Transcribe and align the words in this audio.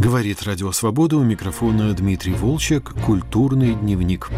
Говорит 0.00 0.42
Радио 0.44 0.72
Свобода 0.72 1.18
у 1.18 1.22
микрофона 1.22 1.92
Дмитрий 1.92 2.32
Волчек 2.32 2.94
«Культурный 3.04 3.74
дневник». 3.74 4.30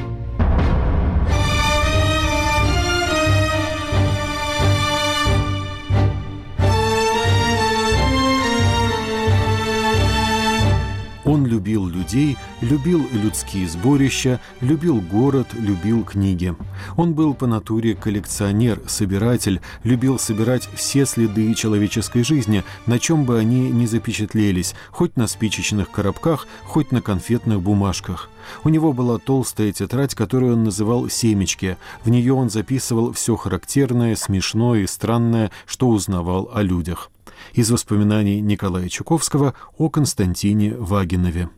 Любил 11.63 11.87
людей, 11.87 12.37
любил 12.61 13.07
людские 13.13 13.69
сборища, 13.69 14.41
любил 14.61 15.01
город, 15.01 15.47
любил 15.53 16.03
книги. 16.05 16.57
Он 16.97 17.15
был 17.15 17.35
по 17.35 17.47
натуре 17.47 17.95
коллекционер, 17.95 18.81
собиратель, 18.89 19.61
любил 19.85 20.19
собирать 20.19 20.69
все 20.75 21.07
следы 21.07 21.55
человеческой 21.55 22.25
жизни, 22.25 22.65
на 22.87 22.99
чем 22.99 23.25
бы 23.25 23.39
они 23.39 23.71
ни 23.71 23.87
запечатлелись, 23.87 24.75
хоть 24.91 25.17
на 25.17 25.29
спичечных 25.29 25.93
коробках, 25.93 26.49
хоть 26.65 26.91
на 26.91 27.01
конфетных 27.01 27.63
бумажках. 27.63 28.29
У 28.65 28.69
него 28.69 28.93
была 28.93 29.19
толстая 29.19 29.71
тетрадь, 29.71 30.17
которую 30.17 30.55
он 30.55 30.65
называл 30.65 31.09
«семечки». 31.09 31.77
В 32.03 32.11
нее 32.11 32.35
он 32.35 32.51
записывал 32.51 33.13
все 33.13 33.37
характерное, 33.37 34.17
смешное 34.17 34.81
и 34.81 34.87
странное, 34.89 35.53
что 35.67 35.87
узнавал 35.89 36.51
о 36.53 36.63
людях 36.63 37.13
из 37.55 37.71
воспоминаний 37.71 38.41
Николая 38.41 38.89
Чуковского 38.89 39.55
о 39.79 39.89
Константине 39.89 40.75
Вагинове. 40.77 41.49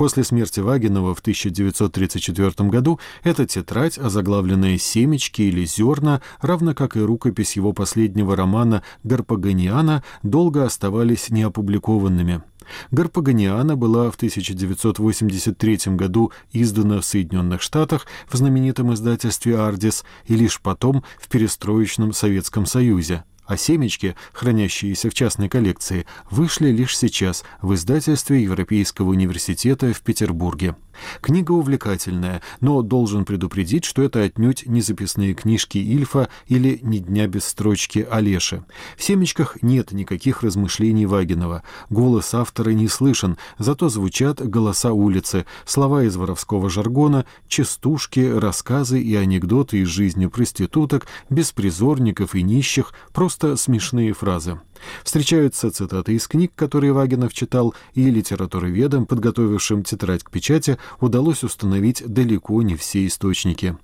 После 0.00 0.24
смерти 0.24 0.60
Вагинова 0.60 1.14
в 1.14 1.18
1934 1.18 2.70
году 2.70 2.98
эта 3.22 3.44
тетрадь, 3.44 3.98
озаглавленная 3.98 4.78
«Семечки» 4.78 5.42
или 5.42 5.66
«Зерна», 5.66 6.22
равно 6.40 6.74
как 6.74 6.96
и 6.96 7.00
рукопись 7.00 7.56
его 7.56 7.74
последнего 7.74 8.34
романа 8.34 8.82
«Гарпаганиана», 9.04 10.02
долго 10.22 10.64
оставались 10.64 11.28
неопубликованными. 11.28 12.42
Гарпаганиана 12.90 13.76
была 13.76 14.10
в 14.10 14.14
1983 14.14 15.96
году 15.96 16.32
издана 16.50 17.00
в 17.00 17.04
Соединенных 17.04 17.60
Штатах 17.60 18.06
в 18.26 18.34
знаменитом 18.34 18.94
издательстве 18.94 19.58
«Ардис» 19.58 20.06
и 20.24 20.34
лишь 20.34 20.62
потом 20.62 21.04
в 21.18 21.28
перестроечном 21.28 22.14
Советском 22.14 22.64
Союзе 22.64 23.24
а 23.46 23.56
семечки, 23.56 24.14
хранящиеся 24.32 25.10
в 25.10 25.14
частной 25.14 25.48
коллекции, 25.48 26.06
вышли 26.30 26.70
лишь 26.70 26.96
сейчас 26.96 27.44
в 27.62 27.74
издательстве 27.74 28.42
Европейского 28.42 29.10
университета 29.10 29.92
в 29.92 30.00
Петербурге. 30.02 30.76
Книга 31.20 31.52
увлекательная, 31.52 32.42
но 32.60 32.82
должен 32.82 33.24
предупредить, 33.24 33.84
что 33.84 34.02
это 34.02 34.22
отнюдь 34.22 34.66
не 34.66 34.80
записные 34.80 35.34
книжки 35.34 35.78
Ильфа 35.78 36.28
или 36.46 36.80
«Ни 36.82 36.98
дня 36.98 37.26
без 37.26 37.44
строчки» 37.44 38.06
Олеши. 38.10 38.64
В 38.96 39.02
«Семечках» 39.02 39.62
нет 39.62 39.92
никаких 39.92 40.42
размышлений 40.42 41.06
Вагинова. 41.06 41.62
Голос 41.88 42.34
автора 42.34 42.70
не 42.70 42.88
слышен, 42.88 43.36
зато 43.58 43.88
звучат 43.88 44.40
голоса 44.46 44.92
улицы, 44.92 45.46
слова 45.64 46.04
из 46.04 46.16
воровского 46.16 46.70
жаргона, 46.70 47.26
частушки, 47.48 48.20
рассказы 48.20 49.00
и 49.00 49.14
анекдоты 49.14 49.78
из 49.78 49.88
жизни 49.88 50.26
проституток, 50.26 51.06
беспризорников 51.28 52.34
и 52.34 52.42
нищих, 52.42 52.92
просто 53.12 53.56
смешные 53.56 54.12
фразы. 54.12 54.60
Встречаются 55.04 55.70
цитаты 55.70 56.14
из 56.14 56.26
книг, 56.28 56.52
которые 56.54 56.92
Вагинов 56.92 57.32
читал, 57.32 57.74
и 57.94 58.10
литературоведам, 58.10 59.06
подготовившим 59.06 59.82
тетрадь 59.82 60.22
к 60.22 60.30
печати, 60.30 60.78
удалось 61.00 61.44
установить 61.44 62.02
далеко 62.06 62.62
не 62.62 62.76
все 62.76 63.06
источники. 63.06 63.76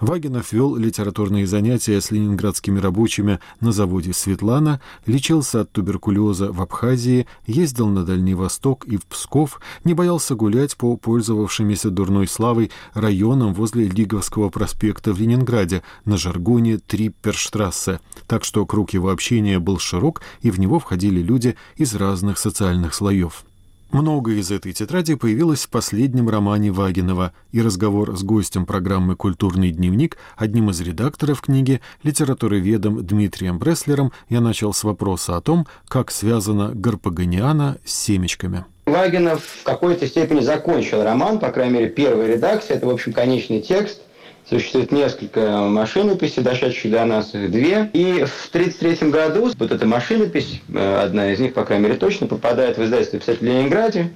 Вагинов 0.00 0.52
вел 0.52 0.76
литературные 0.76 1.46
занятия 1.46 2.00
с 2.00 2.10
ленинградскими 2.10 2.78
рабочими 2.78 3.40
на 3.60 3.72
заводе 3.72 4.12
«Светлана», 4.12 4.80
лечился 5.06 5.62
от 5.62 5.72
туберкулеза 5.72 6.52
в 6.52 6.60
Абхазии, 6.60 7.26
ездил 7.46 7.88
на 7.88 8.04
Дальний 8.04 8.34
Восток 8.34 8.84
и 8.86 8.96
в 8.96 9.04
Псков, 9.06 9.60
не 9.84 9.94
боялся 9.94 10.34
гулять 10.34 10.76
по 10.76 10.96
пользовавшимися 10.96 11.90
дурной 11.90 12.26
славой 12.28 12.70
районам 12.92 13.54
возле 13.54 13.88
Лиговского 13.88 14.48
проспекта 14.50 15.12
в 15.12 15.20
Ленинграде 15.20 15.82
на 16.04 16.16
жаргоне 16.16 16.78
Трипперштрассе, 16.78 18.00
так 18.26 18.44
что 18.44 18.66
круг 18.66 18.92
его 18.92 19.10
общения 19.10 19.58
был 19.58 19.78
широк 19.78 20.22
и 20.44 20.50
в 20.50 20.60
него 20.60 20.78
входили 20.78 21.20
люди 21.20 21.56
из 21.76 21.96
разных 21.96 22.38
социальных 22.38 22.94
слоев. 22.94 23.44
Многое 23.90 24.36
из 24.36 24.50
этой 24.50 24.72
тетради 24.72 25.14
появилось 25.14 25.64
в 25.64 25.70
последнем 25.70 26.28
романе 26.28 26.70
Вагинова, 26.70 27.32
и 27.52 27.62
разговор 27.62 28.16
с 28.16 28.22
гостем 28.22 28.66
программы 28.66 29.16
«Культурный 29.16 29.70
дневник», 29.70 30.18
одним 30.36 30.70
из 30.70 30.80
редакторов 30.80 31.40
книги, 31.40 31.80
литературоведом 32.02 33.06
Дмитрием 33.06 33.58
Бреслером, 33.58 34.12
я 34.28 34.40
начал 34.40 34.74
с 34.74 34.84
вопроса 34.84 35.36
о 35.36 35.40
том, 35.40 35.66
как 35.88 36.10
связана 36.10 36.72
Гарпаганиана 36.74 37.78
с 37.84 37.94
семечками. 37.94 38.64
Вагинов 38.84 39.42
в 39.44 39.62
какой-то 39.62 40.06
степени 40.06 40.40
закончил 40.40 41.02
роман, 41.02 41.38
по 41.38 41.50
крайней 41.50 41.74
мере, 41.74 41.88
первая 41.88 42.34
редакция, 42.34 42.76
это, 42.76 42.86
в 42.86 42.90
общем, 42.90 43.12
конечный 43.12 43.62
текст– 43.62 44.02
Существует 44.48 44.92
несколько 44.92 45.40
машинописей, 45.40 46.42
дошедших 46.42 46.90
до 46.90 47.04
нас, 47.06 47.34
их 47.34 47.50
две. 47.50 47.88
И 47.94 48.24
в 48.24 48.48
1933 48.50 49.10
году 49.10 49.50
вот 49.58 49.72
эта 49.72 49.86
машинопись, 49.86 50.60
э, 50.68 51.00
одна 51.02 51.32
из 51.32 51.40
них, 51.40 51.54
по 51.54 51.64
крайней 51.64 51.84
мере, 51.84 51.96
точно, 51.96 52.26
попадает 52.26 52.76
в 52.76 52.84
издательство 52.84 53.18
«Писатель 53.20 53.46
Ленинграде». 53.46 54.10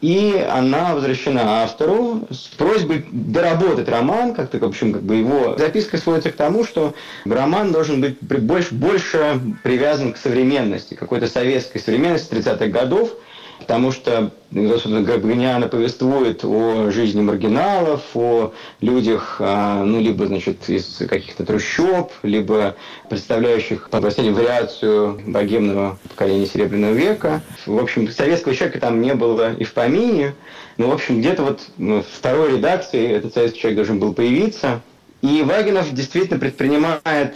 И 0.00 0.46
она 0.50 0.94
возвращена 0.94 1.62
автору 1.62 2.26
с 2.30 2.48
просьбой 2.56 3.06
доработать 3.10 3.88
роман, 3.88 4.34
как-то, 4.34 4.58
в 4.58 4.64
общем, 4.64 4.92
как 4.92 5.02
бы 5.02 5.16
его 5.16 5.56
записка 5.58 5.96
сводится 5.96 6.30
к 6.30 6.36
тому, 6.36 6.64
что 6.64 6.94
роман 7.24 7.72
должен 7.72 8.02
быть 8.02 8.18
больше, 8.20 8.74
больше 8.74 9.40
привязан 9.62 10.12
к 10.12 10.18
современности, 10.18 10.94
какой-то 10.94 11.26
советской 11.26 11.78
современности 11.78 12.34
30-х 12.34 12.66
годов, 12.66 13.10
потому 13.58 13.92
что 13.92 14.30
Габганиана 14.50 15.68
повествует 15.68 16.44
о 16.44 16.90
жизни 16.90 17.20
маргиналов, 17.20 18.02
о 18.14 18.52
людях, 18.80 19.36
а, 19.40 19.82
ну, 19.84 20.00
либо, 20.00 20.26
значит, 20.26 20.68
из 20.68 21.02
каких-то 21.08 21.44
трущоб, 21.44 22.12
либо 22.22 22.76
представляющих 23.08 23.90
последнюю 23.90 24.34
вариацию 24.34 25.20
богемного 25.26 25.98
поколения 26.08 26.46
Серебряного 26.46 26.92
века. 26.92 27.42
В 27.66 27.78
общем, 27.78 28.10
советского 28.10 28.54
человека 28.54 28.80
там 28.80 29.00
не 29.00 29.14
было 29.14 29.54
и 29.54 29.64
в 29.64 29.72
помине. 29.72 30.34
Ну, 30.76 30.88
в 30.88 30.92
общем, 30.92 31.20
где-то 31.20 31.42
вот 31.42 31.60
ну, 31.76 32.02
в 32.02 32.06
второй 32.06 32.52
редакции 32.52 33.10
этот 33.10 33.34
советский 33.34 33.60
человек 33.60 33.76
должен 33.76 33.98
был 33.98 34.12
появиться. 34.12 34.80
И 35.22 35.42
Вагинов 35.42 35.92
действительно 35.92 36.38
предпринимает 36.38 37.34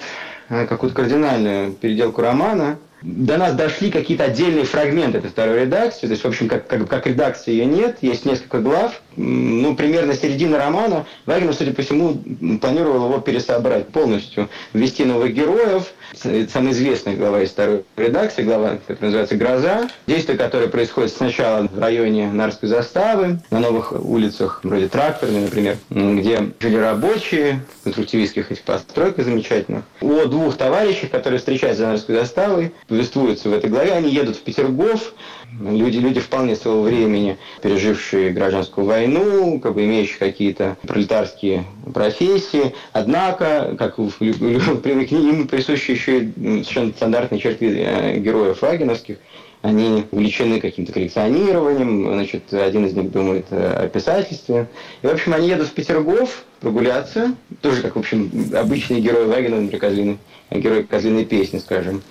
а, 0.48 0.66
какую-то 0.66 0.94
кардинальную 0.94 1.72
переделку 1.72 2.22
романа– 2.22 2.78
до 3.03 3.38
нас 3.38 3.55
дошли 3.55 3.91
какие-то 3.91 4.25
отдельные 4.25 4.65
фрагменты 4.65 5.19
этой 5.19 5.31
второй 5.31 5.62
редакции, 5.62 6.06
то 6.06 6.12
есть, 6.12 6.22
в 6.22 6.27
общем, 6.27 6.49
как, 6.49 6.66
как, 6.66 6.87
как 6.87 7.06
редакции 7.06 7.53
ее 7.53 7.65
нет, 7.65 7.99
есть 8.03 8.27
несколько 8.27 8.59
глав, 8.59 9.00
ну, 9.16 9.75
примерно 9.75 10.15
середина 10.15 10.59
романа, 10.59 11.06
Вагнер, 11.27 11.55
судя 11.55 11.72
по 11.72 11.83
всему, 11.83 12.21
планировал 12.60 13.06
его 13.06 13.19
пересобрать 13.21 13.89
полностью, 13.89 14.49
ввести 14.72 15.05
новых 15.05 15.33
героев, 15.33 15.93
это 16.12 16.50
самая 16.50 16.72
известная 16.72 17.16
глава 17.16 17.43
из 17.43 17.50
второй 17.50 17.84
редакции, 17.97 18.43
глава, 18.43 18.78
которая 18.87 19.12
называется 19.12 19.37
«Гроза», 19.37 19.88
действие 20.06 20.38
которое 20.38 20.69
происходит 20.69 21.12
сначала 21.12 21.66
в 21.66 21.78
районе 21.78 22.31
Нарской 22.31 22.69
заставы, 22.69 23.38
на 23.50 23.60
новых 23.60 23.93
улицах, 23.93 24.60
вроде 24.62 24.88
Тракторной, 24.88 25.43
например, 25.43 25.76
где 25.88 26.50
жили 26.60 26.76
рабочие, 26.76 27.60
конструктивистских 27.84 28.50
этих 28.50 28.62
постройках 28.62 29.25
замечательных, 29.25 29.84
о 30.00 30.25
двух 30.26 30.56
товарищах, 30.56 31.10
которые 31.10 31.38
встречаются 31.38 31.82
за 31.82 31.88
Нарской 31.88 32.15
заставой, 32.16 32.72
повествуются 32.88 33.48
в 33.48 33.53
этой 33.53 33.71
главе, 33.71 33.92
они 33.92 34.10
едут 34.10 34.37
в 34.37 34.42
Петергоф, 34.42 35.15
люди, 35.59 35.99
люди 35.99 36.21
вполне 36.21 36.56
своего 36.56 36.83
времени, 36.83 37.38
пережившие 37.62 38.31
гражданскую 38.31 38.87
войну, 38.87 39.61
как 39.61 39.75
бы 39.75 39.84
имеющие 39.84 40.19
какие-то 40.19 40.77
пролетарские 40.83 41.65
профессии, 41.93 42.75
однако, 42.93 43.75
как 43.78 43.99
в, 43.99 44.10
в, 44.21 44.22
им 44.22 45.49
присущи 45.49 45.93
еще 45.93 46.31
совершенно 46.37 46.93
стандартные 46.93 47.41
черты 47.41 47.75
э, 47.78 48.19
героев 48.19 48.62
вагиновских, 48.62 49.19
они 49.62 50.06
увлечены 50.10 50.59
каким-то 50.60 50.93
коллекционированием, 50.93 52.15
значит, 52.15 52.53
один 52.53 52.87
из 52.87 52.94
них 52.94 53.10
думает 53.10 53.47
о 53.51 53.89
писательстве. 53.89 54.69
И, 55.03 55.07
в 55.07 55.10
общем, 55.10 55.34
они 55.34 55.48
едут 55.48 55.69
в 55.69 55.72
Петергоф 55.72 56.45
прогуляться, 56.60 57.34
тоже 57.60 57.83
как, 57.83 57.97
в 57.97 57.98
общем, 57.98 58.30
обычные 58.54 59.03
герои 59.03 59.27
Вагина, 59.27 59.60
например, 59.60 59.80
козлины, 59.80 60.19
герои 60.51 60.83
козлиной 60.83 61.27
песни, 61.27 61.59
скажем. 61.59 62.03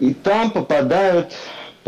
И 0.00 0.12
там 0.12 0.50
попадают 0.50 1.32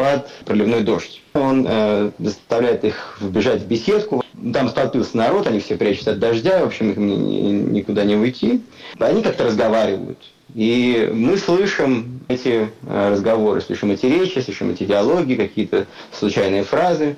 под 0.01 0.31
проливной 0.47 0.81
дождь. 0.81 1.21
Он 1.35 1.67
э, 1.69 2.11
заставляет 2.19 2.85
их 2.85 3.19
вбежать 3.21 3.63
в 3.63 3.67
беседку. 3.67 4.25
Там 4.55 4.71
столпился 4.71 5.17
народ, 5.17 5.47
они 5.47 5.61
все 5.61 5.77
прячутся 5.77 6.13
от 6.13 6.19
дождя, 6.19 6.61
в 6.61 6.69
общем, 6.69 6.93
им 6.93 7.73
никуда 7.73 8.05
не 8.05 8.17
уйти. 8.17 8.63
Они 8.99 9.23
как-то 9.23 9.45
разговаривают. 9.45 10.19
И 10.55 11.11
мы 11.13 11.37
слышим 11.37 12.21
эти 12.29 12.71
э, 12.83 13.11
разговоры, 13.11 13.61
слышим 13.61 13.91
эти 13.91 14.07
речи, 14.07 14.39
слышим 14.39 14.71
эти 14.71 14.85
диалоги, 14.85 15.35
какие-то 15.35 15.87
случайные 16.13 16.65
фразы. 16.65 17.17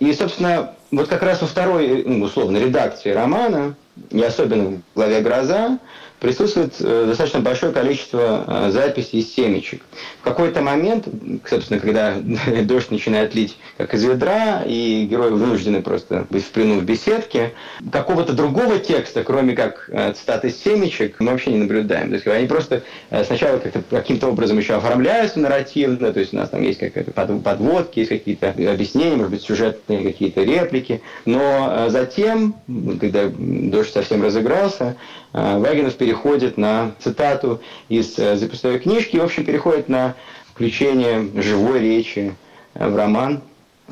И, 0.00 0.12
собственно, 0.12 0.74
вот 0.90 1.08
как 1.08 1.22
раз 1.22 1.40
во 1.40 1.46
второй, 1.46 2.02
ну, 2.04 2.24
условно, 2.24 2.58
редакции 2.58 3.10
романа, 3.10 3.76
и 4.10 4.20
особенно 4.20 4.70
в 4.70 4.80
главе 4.96 5.20
«Гроза», 5.20 5.78
присутствует 6.24 6.72
э, 6.80 7.04
достаточно 7.06 7.40
большое 7.40 7.70
количество 7.70 8.44
э, 8.46 8.70
записей 8.70 9.18
из 9.18 9.34
семечек. 9.34 9.82
В 10.20 10.24
какой-то 10.24 10.62
момент, 10.62 11.06
собственно, 11.44 11.78
когда 11.78 12.14
дождь 12.62 12.90
начинает 12.90 13.34
лить 13.34 13.58
как 13.76 13.92
из 13.92 14.04
ведра, 14.04 14.62
и 14.64 15.04
герои 15.04 15.32
вынуждены 15.32 15.82
просто 15.82 16.26
быть 16.30 16.42
в 16.42 16.48
плену 16.48 16.80
в 16.80 16.84
беседке, 16.84 17.52
какого-то 17.92 18.32
другого 18.32 18.78
текста, 18.78 19.22
кроме 19.22 19.54
как 19.54 19.90
цитаты 20.16 20.48
из 20.48 20.62
семечек, 20.62 21.20
мы 21.20 21.32
вообще 21.32 21.50
не 21.50 21.58
наблюдаем. 21.58 22.08
То 22.08 22.14
есть 22.14 22.26
они 22.26 22.46
просто 22.46 22.82
сначала 23.26 23.58
как-то 23.58 23.82
каким-то 23.90 24.28
образом 24.28 24.56
еще 24.56 24.76
оформляются 24.76 25.40
нарративно, 25.40 26.10
то 26.10 26.20
есть 26.20 26.32
у 26.32 26.36
нас 26.36 26.48
там 26.48 26.62
есть 26.62 26.78
какая-то 26.78 27.10
подводки, 27.10 27.98
есть 27.98 28.10
какие-то 28.10 28.48
объяснения, 28.48 29.16
может 29.16 29.32
быть, 29.32 29.42
сюжетные 29.42 30.02
какие-то 30.02 30.42
реплики, 30.42 31.02
но 31.26 31.86
затем, 31.88 32.54
когда 32.98 33.30
дождь 33.36 33.92
совсем 33.92 34.22
разыгрался, 34.22 34.84
э, 34.84 35.23
Вагинов 35.34 35.96
переходит 35.96 36.56
на 36.56 36.92
цитату 37.00 37.60
из 37.88 38.16
э, 38.20 38.36
записной 38.36 38.78
книжки 38.78 39.16
в 39.16 39.24
общем, 39.24 39.44
переходит 39.44 39.88
на 39.88 40.14
включение 40.52 41.28
живой 41.42 41.80
речи 41.80 42.34
э, 42.74 42.88
в 42.88 42.94
роман. 42.94 43.42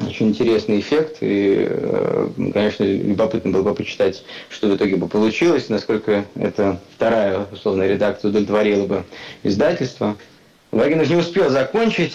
Очень 0.01 0.29
интересный 0.29 0.81
эффект, 0.81 1.19
и, 1.21 1.69
конечно, 2.55 2.83
любопытно 2.83 3.51
было 3.51 3.63
бы 3.63 3.75
почитать, 3.75 4.25
что 4.49 4.69
в 4.69 4.77
итоге 4.77 4.97
бы 4.97 5.07
получилось, 5.07 5.69
насколько 5.69 6.25
эта 6.35 6.81
вторая, 6.97 7.47
условная 7.53 7.89
редакция 7.89 8.31
удовлетворила 8.31 8.87
бы 8.87 9.05
издательство. 9.43 10.17
Вагинов 10.71 11.11
не 11.11 11.17
успел 11.17 11.51
закончить, 11.51 12.15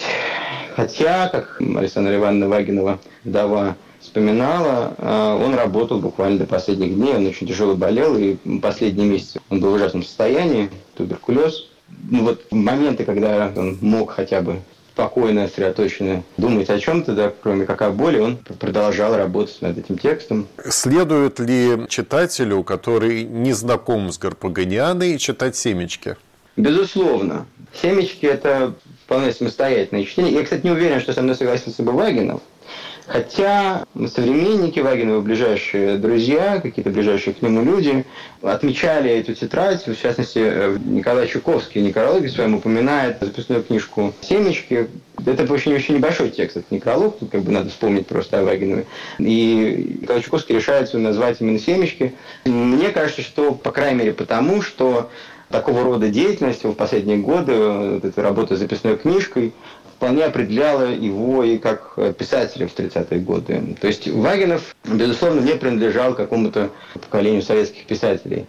хотя, 0.74 1.28
как 1.28 1.60
Александра 1.60 2.16
Ивановна 2.16 2.48
Вагинова, 2.48 2.98
вдова, 3.22 3.76
вспоминала, 4.08 4.94
а, 4.98 5.36
он 5.36 5.54
работал 5.54 6.00
буквально 6.00 6.38
до 6.38 6.46
последних 6.46 6.94
дней, 6.94 7.14
он 7.14 7.26
очень 7.26 7.46
тяжело 7.46 7.74
болел, 7.74 8.16
и 8.16 8.36
последние 8.60 9.08
месяцы 9.08 9.40
он 9.50 9.60
был 9.60 9.70
в 9.70 9.74
ужасном 9.74 10.02
состоянии, 10.02 10.70
туберкулез. 10.96 11.68
Ну 12.10 12.24
вот 12.24 12.44
моменты, 12.50 13.04
когда 13.04 13.52
он 13.54 13.78
мог 13.80 14.10
хотя 14.10 14.40
бы 14.40 14.60
спокойно, 14.92 15.46
сосредоточенно 15.46 16.24
думать 16.38 16.68
о 16.70 16.78
чем-то, 16.78 17.12
да, 17.12 17.32
кроме 17.42 17.66
как 17.66 17.82
о 17.82 17.90
боли, 17.90 18.18
он 18.18 18.36
продолжал 18.36 19.16
работать 19.16 19.62
над 19.62 19.78
этим 19.78 19.96
текстом. 19.96 20.48
Следует 20.68 21.38
ли 21.38 21.86
читателю, 21.88 22.64
который 22.64 23.22
не 23.22 23.52
знаком 23.52 24.10
с 24.10 24.18
Гарпаганианой, 24.18 25.18
читать 25.18 25.54
«Семечки»? 25.54 26.16
Безусловно. 26.56 27.46
«Семечки»— 27.80 28.26
это 28.26 28.74
вполне 29.04 29.32
самостоятельное 29.32 30.04
чтение. 30.04 30.34
Я, 30.34 30.42
кстати, 30.42 30.64
не 30.64 30.72
уверен, 30.72 31.00
что 31.00 31.12
со 31.12 31.22
мной 31.22 31.36
согласился 31.36 31.82
бы 31.82 31.92
Вагинов, 31.92 32.40
Хотя 33.08 33.86
современники 34.14 34.80
Вагинова, 34.80 35.22
ближайшие 35.22 35.96
друзья, 35.96 36.60
какие-то 36.60 36.90
ближайшие 36.90 37.32
к 37.32 37.40
нему 37.40 37.64
люди, 37.64 38.04
отмечали 38.42 39.10
эту 39.10 39.34
тетрадь, 39.34 39.86
в 39.86 39.98
частности, 39.98 40.40
э, 40.42 40.76
Николай 40.84 41.26
Чуковский 41.26 41.80
в 41.80 41.84
некрологе 41.84 42.28
своем 42.28 42.56
упоминает 42.56 43.16
записную 43.20 43.62
книжку 43.62 44.12
«Семечки». 44.20 44.88
Это 45.24 45.50
очень-очень 45.50 45.94
небольшой 45.94 46.28
текст, 46.28 46.58
это 46.58 46.66
некролог, 46.70 47.18
тут 47.18 47.30
как 47.30 47.40
бы 47.40 47.50
надо 47.50 47.70
вспомнить 47.70 48.06
просто 48.06 48.40
о 48.40 48.44
Вагинове. 48.44 48.84
И 49.18 49.98
Николай 50.02 50.22
Чуковский 50.22 50.56
решается 50.56 50.98
назвать 50.98 51.38
именно 51.40 51.58
«Семечки». 51.58 52.14
Мне 52.44 52.90
кажется, 52.90 53.22
что, 53.22 53.52
по 53.52 53.72
крайней 53.72 54.00
мере, 54.00 54.12
потому, 54.12 54.60
что 54.60 55.08
такого 55.50 55.82
рода 55.82 56.08
деятельность 56.08 56.64
в 56.64 56.74
последние 56.74 57.18
годы, 57.18 57.54
вот 57.56 58.04
эта 58.04 58.22
работа 58.22 58.56
с 58.56 58.58
записной 58.58 58.96
книжкой, 58.96 59.52
вполне 59.98 60.24
определяла 60.24 60.92
его 60.92 61.42
и 61.42 61.58
как 61.58 61.98
писателя 62.16 62.68
в 62.68 62.74
30-е 62.74 63.18
годы. 63.18 63.76
То 63.80 63.88
есть 63.88 64.06
Вагинов, 64.06 64.76
безусловно, 64.84 65.40
не 65.40 65.56
принадлежал 65.56 66.14
какому-то 66.14 66.70
поколению 66.94 67.42
советских 67.42 67.84
писателей. 67.84 68.46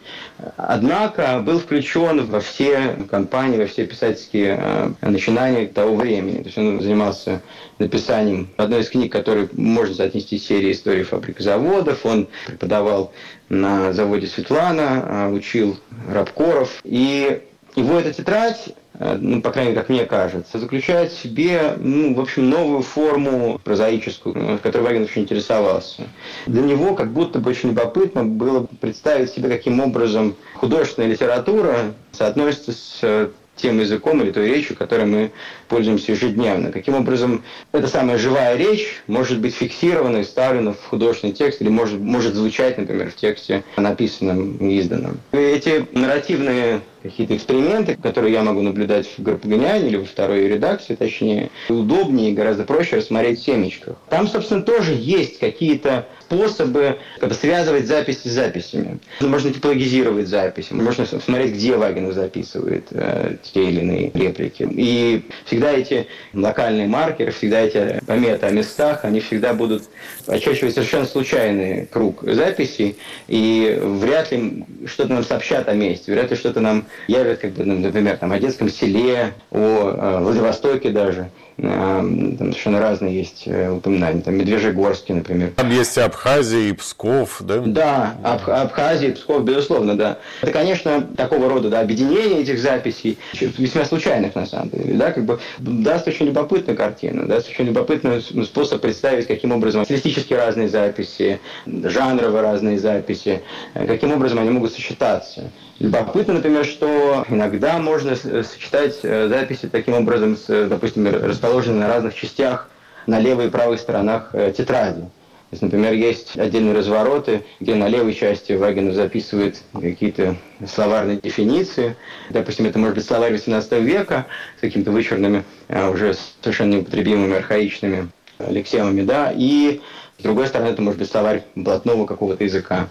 Однако 0.58 1.40
был 1.44 1.58
включен 1.58 2.24
во 2.28 2.40
все 2.40 2.96
кампании, 3.10 3.58
во 3.58 3.66
все 3.66 3.88
писательские 3.88 4.60
э, 4.62 4.92
начинания 5.02 5.66
того 5.66 5.96
времени. 5.96 6.38
То 6.38 6.46
есть 6.46 6.58
он 6.60 6.80
занимался 6.82 7.42
написанием 7.80 8.50
одной 8.58 8.82
из 8.82 8.90
книг, 8.90 9.12
которую 9.12 9.50
можно 9.54 10.04
отнести 10.04 10.38
к 10.38 10.44
серии 10.44 10.72
истории 10.72 11.02
фабрик 11.02 11.40
заводов. 11.40 12.06
Он 12.06 12.28
преподавал 12.46 13.12
на 13.50 13.92
заводе 13.92 14.28
Светлана, 14.28 15.30
э, 15.30 15.34
учил 15.34 15.80
рабкоров. 16.08 16.80
И 16.84 17.42
его 17.76 18.00
эта 18.00 18.14
тетрадь 18.14 18.70
Э, 18.89 18.89
ну, 19.00 19.42
по 19.42 19.52
крайней 19.52 19.72
мере, 19.72 19.82
как 19.82 19.90
мне 19.90 20.06
кажется, 20.06 20.60
заключает 20.60 21.12
в 21.12 21.20
себе, 21.20 21.76
ну, 21.78 22.14
в 22.14 22.20
общем, 22.20 22.50
новую 22.50 22.82
форму 22.82 23.60
прозаическую, 23.64 24.36
э, 24.36 24.58
которой 24.62 24.82
Вагин 24.82 25.04
очень 25.04 25.22
интересовался. 25.22 26.04
Для 26.46 26.62
него 26.62 26.96
как 26.96 27.12
будто 27.12 27.40
бы 27.40 27.52
очень 27.52 27.70
любопытно 27.70 28.26
было 28.26 28.68
представить 28.82 29.32
себе, 29.32 29.50
каким 29.50 29.80
образом 29.80 30.36
художественная 30.56 31.10
литература 31.10 31.94
соотносится 32.12 32.74
с 32.74 33.00
э, 33.02 33.30
тем 33.62 33.80
языком 33.80 34.22
или 34.22 34.32
той 34.32 34.48
речью, 34.48 34.76
которой 34.76 35.06
мы 35.06 35.32
пользуемся 35.68 36.12
ежедневно. 36.14 36.72
Каким 36.72 36.96
образом 36.96 37.44
эта 37.72 37.88
самая 37.88 38.18
живая 38.18 38.56
речь 38.56 39.02
может 39.08 39.40
быть 39.40 39.56
фиксирована 39.56 40.18
и 40.18 40.24
вставлена 40.24 40.74
в 40.74 40.84
художественный 40.86 41.34
текст 41.34 41.62
или 41.62 41.70
может, 41.70 42.00
может 42.00 42.36
звучать, 42.36 42.78
например, 42.78 43.12
в 43.12 43.16
тексте 43.16 43.64
написанном 43.78 44.58
и 44.58 44.78
изданном. 44.80 45.20
Эти 45.32 45.86
нарративные 45.92 46.82
какие-то 47.02 47.36
эксперименты, 47.36 47.96
которые 47.96 48.34
я 48.34 48.44
могу 48.44 48.62
наблюдать 48.62 49.08
в 49.18 49.22
Гарпаганяне 49.22 49.88
или 49.88 49.98
во 49.98 50.06
второй 50.06 50.48
редакции, 50.48 50.96
точнее, 50.96 51.50
удобнее 51.70 52.32
и 52.32 52.34
гораздо 52.34 52.64
проще 52.64 52.98
рассмотреть 52.98 53.40
в 53.40 53.44
семечках. 53.44 53.96
Там, 54.10 54.28
собственно, 54.28 54.62
тоже 54.62 54.94
есть 54.94 55.40
какие-то 55.40 56.08
способы 56.30 56.98
как 57.20 57.30
бы, 57.30 57.36
связывать 57.36 57.88
записи 57.88 58.28
с 58.28 58.32
записями. 58.32 59.00
Можно 59.20 59.52
типологизировать 59.52 60.28
записи, 60.28 60.74
можно 60.74 61.06
смотреть, 61.06 61.54
где 61.54 61.76
Вагинов 61.76 62.14
записывает 62.14 62.86
э, 62.92 63.36
те 63.42 63.64
или 63.64 63.82
иные 63.82 64.12
реплики. 64.14 64.68
И 64.70 65.24
всегда 65.46 65.72
эти 65.72 66.08
локальные 66.34 66.88
маркеры, 66.88 67.32
всегда 67.32 67.62
эти 67.62 68.00
пометы 68.06 68.46
о 68.46 68.52
местах, 68.52 69.06
они 69.06 69.22
всегда 69.22 69.54
будут 69.54 69.84
очерчивать 70.28 70.76
совершенно 70.76 71.06
случайный 71.06 71.88
круг 71.88 72.24
записей, 72.24 72.98
и 73.28 73.80
вряд 73.82 74.32
ли 74.32 74.66
что-то 74.86 75.14
нам 75.14 75.24
сообщат 75.24 75.68
о 75.68 75.74
месте, 75.74 76.12
вряд 76.12 76.30
ли 76.30 76.38
что-то 76.38 76.60
нам 76.60 76.86
явят, 77.08 77.40
как 77.40 77.52
бы, 77.52 77.64
ну, 77.64 77.80
например, 77.80 78.18
там, 78.18 78.32
о 78.32 78.40
детском 78.40 78.70
селе, 78.70 79.34
о 79.52 79.58
э, 79.58 80.20
Владивостоке 80.24 80.90
даже. 80.90 81.30
Там 81.62 82.38
совершенно 82.38 82.80
разные 82.80 83.18
есть 83.18 83.44
э, 83.46 83.70
упоминания. 83.70 84.22
Там 84.22 84.36
Медвежьегорский, 84.36 85.14
например. 85.14 85.52
Там 85.56 85.70
есть 85.70 85.98
и 85.98 86.00
Абхазия, 86.00 86.70
и 86.70 86.74
Псков, 86.74 87.42
да? 87.42 87.58
Да, 87.60 88.16
Аб 88.24 88.48
Абхазия, 88.48 89.10
и 89.10 89.12
Псков, 89.12 89.44
безусловно, 89.44 89.98
да. 89.98 90.20
Это, 90.42 90.52
конечно, 90.52 91.02
такого 91.18 91.50
рода 91.50 91.70
да, 91.70 91.82
объединение 91.82 92.42
этих 92.42 92.60
записей, 92.60 93.18
весьма 93.34 93.84
случайных 93.84 94.36
на 94.36 94.46
самом 94.46 94.70
деле, 94.70 94.94
да, 94.94 95.12
как 95.12 95.26
бы 95.26 95.40
даст 95.58 96.08
очень 96.08 96.28
любопытную 96.28 96.78
картину, 96.78 97.28
даст 97.28 97.50
очень 97.50 97.66
любопытный 97.66 98.22
способ 98.22 98.82
представить, 98.82 99.28
каким 99.28 99.52
образом 99.52 99.84
стилистически 99.84 100.34
разные 100.34 100.70
записи, 100.70 101.42
жанровые 101.66 102.42
разные 102.42 102.80
записи, 102.80 103.42
э, 103.74 103.86
каким 103.86 104.14
образом 104.14 104.40
они 104.40 104.52
могут 104.52 104.72
сочетаться. 104.72 105.52
Любопытно, 105.80 106.34
например, 106.34 106.66
что 106.66 107.26
иногда 107.30 107.78
можно 107.78 108.14
сочетать 108.16 109.00
э, 109.04 109.30
записи 109.30 109.70
таким 109.70 109.94
образом, 109.94 110.36
с, 110.36 110.68
допустим, 110.68 111.08
расположенные 111.08 111.80
на 111.80 111.88
разных 111.88 112.16
частях 112.16 112.70
на 113.08 113.18
левой 113.20 113.48
и 113.48 113.50
правой 113.50 113.78
сторонах 113.78 114.30
э, 114.34 114.52
тетради. 114.56 115.00
То 115.00 115.54
есть, 115.54 115.64
например, 115.64 115.94
есть 115.94 116.38
отдельные 116.38 116.76
развороты, 116.76 117.44
где 117.62 117.76
на 117.76 117.88
левой 117.88 118.14
части 118.14 118.52
Вагинов 118.52 118.94
записывает 118.94 119.62
какие-то 119.74 120.36
словарные 120.68 121.18
дефиниции. 121.18 121.96
Допустим, 122.30 122.66
это 122.66 122.78
может 122.78 122.96
быть 122.96 123.06
словарь 123.06 123.34
XVIII 123.34 123.82
века 123.82 124.28
с 124.58 124.62
какими-то 124.62 124.92
вычурными, 124.92 125.44
уже 125.70 126.14
совершенно 126.44 126.74
неупотребимыми, 126.74 127.38
архаичными 127.38 128.10
лексемами, 128.38 129.02
да, 129.02 129.34
и 129.36 129.82
с 130.20 130.24
другой 130.24 130.48
стороны, 130.48 130.70
это 130.70 130.82
может 130.82 131.00
быть 131.00 131.10
словарь 131.10 131.44
блатного 131.56 132.06
какого-то 132.06 132.44
языка, 132.44 132.90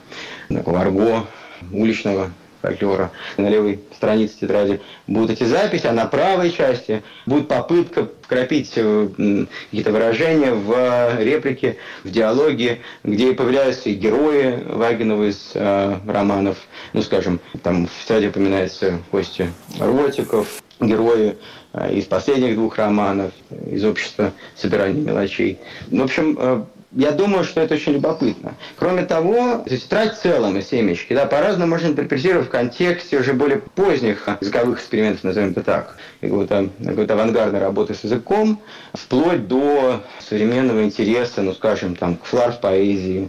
такого 0.49 0.81
арго, 0.81 1.27
уличного 1.71 2.33
фольклора. 2.61 3.11
На 3.37 3.49
левой 3.49 3.81
странице 3.95 4.41
тетради 4.41 4.81
будут 5.07 5.31
эти 5.31 5.45
записи, 5.45 5.87
а 5.87 5.93
на 5.93 6.07
правой 6.07 6.51
части 6.51 7.03
будет 7.27 7.49
попытка 7.49 8.09
вкрапить 8.23 8.73
э, 8.77 9.47
какие-то 9.71 9.93
выражения 9.93 10.53
в 10.53 11.23
реплике, 11.23 11.77
в 12.05 12.11
диалоге, 12.11 12.81
где 13.05 13.33
появляются 13.33 13.89
и 13.89 13.95
герои 13.95 14.63
Вагинова 14.67 15.29
из 15.29 15.53
э, 15.55 15.97
романов. 16.07 16.57
Ну, 16.93 17.03
скажем, 17.03 17.41
там 17.63 17.87
в 17.87 18.03
тетради 18.03 18.27
упоминается 18.27 18.99
Костя 19.11 19.49
Ротиков, 19.79 20.63
герои 20.81 21.37
э, 21.73 21.95
из 21.95 22.05
последних 22.05 22.55
двух 22.55 22.77
романов, 22.77 23.33
из 23.71 23.85
общества 23.85 24.33
собирания 24.57 25.01
мелочей. 25.01 25.59
В 25.91 26.03
общем, 26.03 26.37
э, 26.39 26.65
я 26.93 27.13
думаю, 27.13 27.45
что 27.45 27.61
это 27.61 27.75
очень 27.75 27.93
любопытно. 27.93 28.55
Кроме 28.77 29.05
того, 29.05 29.63
тетрадь 29.69 30.15
в 30.15 30.23
целом 30.23 30.57
и 30.57 30.63
семечки, 30.63 31.13
да, 31.13 31.27
по-разному 31.27 31.71
можно 31.71 31.89
интерпретировать 31.89 32.47
в 32.47 32.51
контексте 32.51 33.19
уже 33.19 33.35
более 33.35 33.59
поздних 33.59 34.27
языковых 34.41 34.79
экспериментов, 34.79 35.25
назовем 35.25 35.51
это 35.51 35.63
так, 35.63 35.97
какой-то, 36.21 36.71
какой-то 36.83 37.15
авангардной 37.15 37.61
работы 37.61 37.95
с 37.95 38.05
языком, 38.05 38.61
вплоть 38.95 39.47
до 39.47 40.03
современного 40.21 40.83
интереса, 40.83 41.43
ну, 41.43 41.53
скажем, 41.53 41.95
там, 41.95 42.17
к 42.17 42.25
фларс-поэзии, 42.25 43.29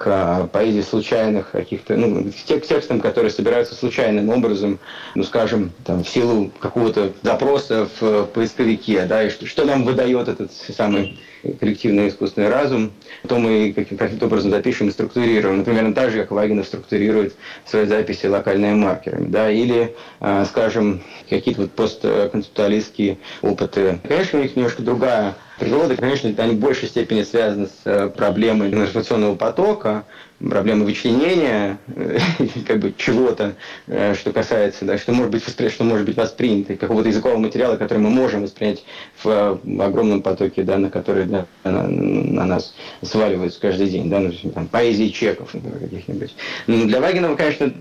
к 0.00 0.06
а, 0.06 0.46
поэзии 0.46 0.80
случайных 0.80 1.50
каких-то, 1.50 1.94
ну, 1.94 2.24
к 2.32 2.62
текстам, 2.62 3.00
которые 3.00 3.30
собираются 3.30 3.74
случайным 3.74 4.30
образом, 4.30 4.78
ну, 5.14 5.22
скажем, 5.24 5.72
там, 5.84 6.02
в 6.02 6.08
силу 6.08 6.50
какого-то 6.58 7.12
запроса 7.20 7.86
в 8.00 8.24
поисковике, 8.24 9.04
да, 9.04 9.24
и 9.24 9.28
что, 9.28 9.44
что 9.44 9.66
нам 9.66 9.84
выдает 9.84 10.28
этот 10.28 10.52
самый 10.52 11.18
коллективный 11.60 12.08
искусственный 12.08 12.48
разум, 12.48 12.92
то 13.28 13.38
мы 13.38 13.74
каким-то 13.74 14.24
образом 14.24 14.50
запишем 14.50 14.88
и 14.88 14.90
структурируем. 14.90 15.58
Например, 15.58 15.92
так 15.92 16.10
же, 16.10 16.22
как 16.22 16.30
Вагинов 16.30 16.66
структурирует 16.66 17.34
свои 17.66 17.84
записи 17.84 18.24
локальными 18.24 18.76
маркерами. 18.76 19.26
Да? 19.26 19.50
Или, 19.50 19.94
а, 20.20 20.46
скажем, 20.46 21.02
какие-то 21.28 21.62
вот 21.62 21.72
постконцептуалистские 21.72 23.18
опыты. 23.42 23.98
Конечно, 24.08 24.38
у 24.38 24.42
них 24.42 24.56
немножко 24.56 24.82
другая 24.82 25.34
природа. 25.60 25.94
Конечно, 25.96 26.32
они 26.38 26.54
в 26.54 26.58
большей 26.58 26.88
степени 26.88 27.22
связаны 27.22 27.66
с 27.66 27.80
э, 27.84 28.08
проблемой 28.08 28.70
информационного 28.70 29.36
потока, 29.36 30.04
проблемы 30.48 30.86
вычленения 30.86 31.78
э, 31.94 32.18
как 32.66 32.78
бы 32.78 32.94
чего-то, 32.96 33.54
э, 33.86 34.14
что 34.14 34.32
касается, 34.32 34.84
да, 34.84 34.98
что 34.98 35.12
может 35.12 35.30
быть 35.30 35.44
что 35.44 35.84
может 35.84 36.06
быть 36.06 36.16
воспринято, 36.16 36.76
какого-то 36.76 37.08
языкового 37.08 37.38
материала, 37.38 37.76
который 37.76 37.98
мы 37.98 38.10
можем 38.10 38.42
воспринять 38.42 38.82
в, 39.22 39.60
огромном 39.80 40.22
потоке 40.22 40.62
данных, 40.62 40.92
которые 40.92 41.26
да, 41.26 41.46
на, 41.64 41.86
на 41.86 42.46
нас 42.46 42.74
сваливаются 43.02 43.60
каждый 43.60 43.88
день, 43.88 44.08
да, 44.08 44.20
ну, 44.20 44.32
там, 44.54 44.66
поэзии 44.66 45.08
чеков 45.08 45.50
каких-нибудь. 45.52 46.34
Ну, 46.66 46.86
для 46.86 47.00
Вагинова, 47.00 47.36
конечно, 47.36 47.72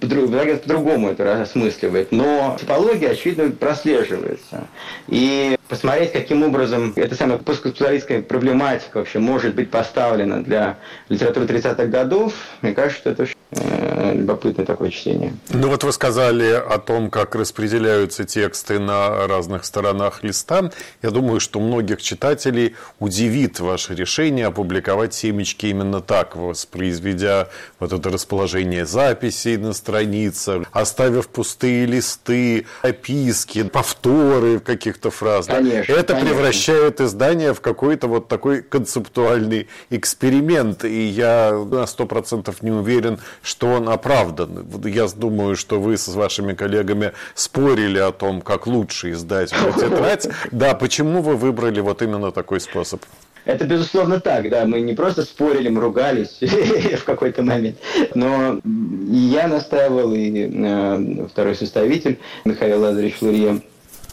по-другому 0.00 1.10
это 1.10 1.42
осмысливает, 1.42 2.10
но 2.10 2.56
типология, 2.58 3.10
очевидно, 3.10 3.50
прослеживается. 3.50 4.66
И 5.08 5.56
посмотреть, 5.70 6.12
каким 6.12 6.42
образом 6.42 6.92
эта 6.96 7.14
самая 7.14 7.38
постконцептуалистская 7.38 8.22
проблематика 8.22 8.98
вообще 8.98 9.20
может 9.20 9.54
быть 9.54 9.70
поставлена 9.70 10.42
для 10.42 10.78
литературы 11.08 11.46
30-х 11.46 11.86
годов, 11.86 12.34
мне 12.60 12.74
кажется, 12.74 13.00
что 13.00 13.10
это 13.10 13.22
э, 13.22 13.39
любопытное 13.52 14.64
такое 14.64 14.90
чтение. 14.90 15.34
Ну 15.50 15.68
вот 15.68 15.82
вы 15.84 15.92
сказали 15.92 16.52
о 16.52 16.78
том, 16.78 17.10
как 17.10 17.34
распределяются 17.34 18.24
тексты 18.24 18.78
на 18.78 19.26
разных 19.26 19.64
сторонах 19.64 20.22
листа. 20.22 20.70
Я 21.02 21.10
думаю, 21.10 21.40
что 21.40 21.60
многих 21.60 22.00
читателей 22.02 22.76
удивит 22.98 23.60
ваше 23.60 23.94
решение 23.94 24.46
опубликовать 24.46 25.14
семечки 25.14 25.66
именно 25.66 26.00
так, 26.00 26.36
воспроизведя 26.36 27.48
вот 27.78 27.92
это 27.92 28.10
расположение 28.10 28.86
записей 28.86 29.56
на 29.56 29.72
страницах, 29.72 30.68
оставив 30.72 31.28
пустые 31.28 31.86
листы, 31.86 32.66
описки, 32.82 33.64
повторы 33.64 34.60
каких-то 34.60 35.10
фраз. 35.10 35.46
Конечно, 35.46 35.92
Это 35.92 36.14
конечно. 36.14 36.34
превращает 36.34 37.00
издание 37.00 37.54
в 37.54 37.60
какой-то 37.60 38.06
вот 38.06 38.28
такой 38.28 38.62
концептуальный 38.62 39.68
эксперимент. 39.90 40.84
И 40.84 41.06
я 41.06 41.52
на 41.52 41.86
сто 41.86 42.06
процентов 42.06 42.62
не 42.62 42.70
уверен, 42.70 43.18
что 43.42 43.68
он 43.68 43.88
оправдан. 43.88 44.66
Я 44.84 45.06
думаю, 45.08 45.56
что 45.56 45.80
вы 45.80 45.96
с 45.96 46.08
вашими 46.08 46.52
коллегами 46.52 47.12
спорили 47.34 47.98
о 47.98 48.12
том, 48.12 48.40
как 48.40 48.66
лучше 48.66 49.12
издать 49.12 49.50
тетрадь. 49.78 50.28
Да, 50.50 50.74
почему 50.74 51.22
вы 51.22 51.36
выбрали 51.36 51.80
вот 51.80 52.02
именно 52.02 52.32
такой 52.32 52.60
способ? 52.60 53.02
Это 53.46 53.64
безусловно 53.64 54.20
так, 54.20 54.48
да, 54.50 54.66
мы 54.66 54.80
не 54.80 54.92
просто 54.94 55.22
спорили, 55.22 55.70
мы 55.70 55.80
ругались 55.80 56.38
в 56.40 57.04
какой-то 57.04 57.42
момент, 57.42 57.78
но 58.14 58.60
я 59.08 59.48
настаивал, 59.48 60.12
и 60.12 60.50
э, 60.52 61.26
второй 61.26 61.54
составитель 61.54 62.18
Михаил 62.44 62.82
Лазаревич 62.82 63.22
Лурье 63.22 63.62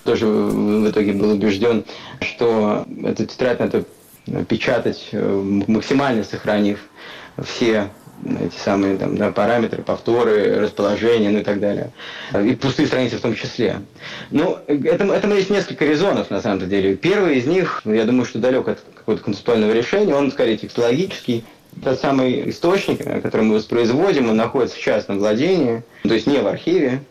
тоже 0.06 0.26
в 0.26 0.90
итоге 0.90 1.12
был 1.12 1.32
убежден, 1.32 1.84
что 2.22 2.86
эту 3.04 3.26
тетрадь 3.26 3.60
надо 3.60 3.84
печатать, 4.48 5.10
э, 5.12 5.64
максимально 5.68 6.24
сохранив 6.24 6.80
все 7.44 7.90
эти 8.26 8.58
самые 8.58 8.98
там, 8.98 9.16
да, 9.16 9.32
параметры, 9.32 9.84
повторы, 9.84 10.60
расположения, 10.60 11.30
ну 11.30 11.40
и 11.40 11.44
так 11.44 11.60
далее. 11.60 11.92
И 12.34 12.56
пустые 12.56 12.88
страницы 12.88 13.18
в 13.18 13.22
том 13.22 13.36
числе. 13.36 13.82
Ну, 14.32 14.58
этому, 14.68 15.14
этому 15.14 15.36
есть 15.36 15.50
несколько 15.50 15.86
резонов, 15.86 16.30
на 16.30 16.42
самом 16.42 16.68
деле. 16.68 16.96
Первый 16.96 17.38
из 17.38 17.46
них, 17.46 17.82
я 17.86 18.06
думаю, 18.06 18.26
что 18.26 18.40
далек 18.40 18.68
от 18.68 18.80
какого-то 18.96 19.24
концептуального 19.24 19.72
решения, 19.72 20.16
он 20.16 20.32
скорее 20.32 20.58
текстологический. 20.58 21.46
Тот 21.84 22.00
самый 22.00 22.50
источник, 22.50 23.04
который 23.22 23.44
мы 23.44 23.56
воспроизводим, 23.56 24.30
он 24.30 24.38
находится 24.38 24.78
в 24.78 24.82
частном 24.82 25.20
владении, 25.20 25.84
то 26.02 26.14
есть 26.14 26.26
не 26.26 26.40
в 26.40 26.48
архиве, 26.48 27.02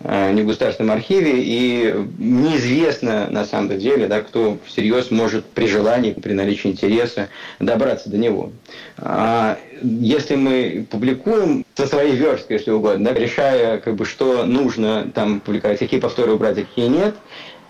Э, 0.00 0.32
не 0.32 0.42
в 0.42 0.46
государственном 0.46 0.94
архиве, 0.94 1.32
и 1.36 1.94
неизвестно 2.18 3.28
на 3.30 3.44
самом 3.44 3.78
деле, 3.78 4.06
да, 4.06 4.20
кто 4.20 4.58
всерьез 4.66 5.10
может 5.10 5.46
при 5.46 5.66
желании, 5.66 6.12
при 6.12 6.32
наличии 6.32 6.68
интереса 6.68 7.28
добраться 7.60 8.10
до 8.10 8.18
него. 8.18 8.50
А 8.98 9.56
если 9.82 10.34
мы 10.34 10.86
публикуем 10.90 11.64
со 11.74 11.86
своей 11.86 12.16
версткой, 12.16 12.58
если 12.58 12.72
угодно, 12.72 13.12
да, 13.12 13.18
решая, 13.18 13.78
как 13.78 13.94
бы, 13.94 14.04
что 14.04 14.44
нужно 14.44 15.10
там 15.14 15.40
публиковать, 15.40 15.78
какие 15.78 16.00
повторы 16.00 16.32
убрать, 16.32 16.58
а 16.58 16.62
какие 16.62 16.88
нет, 16.88 17.14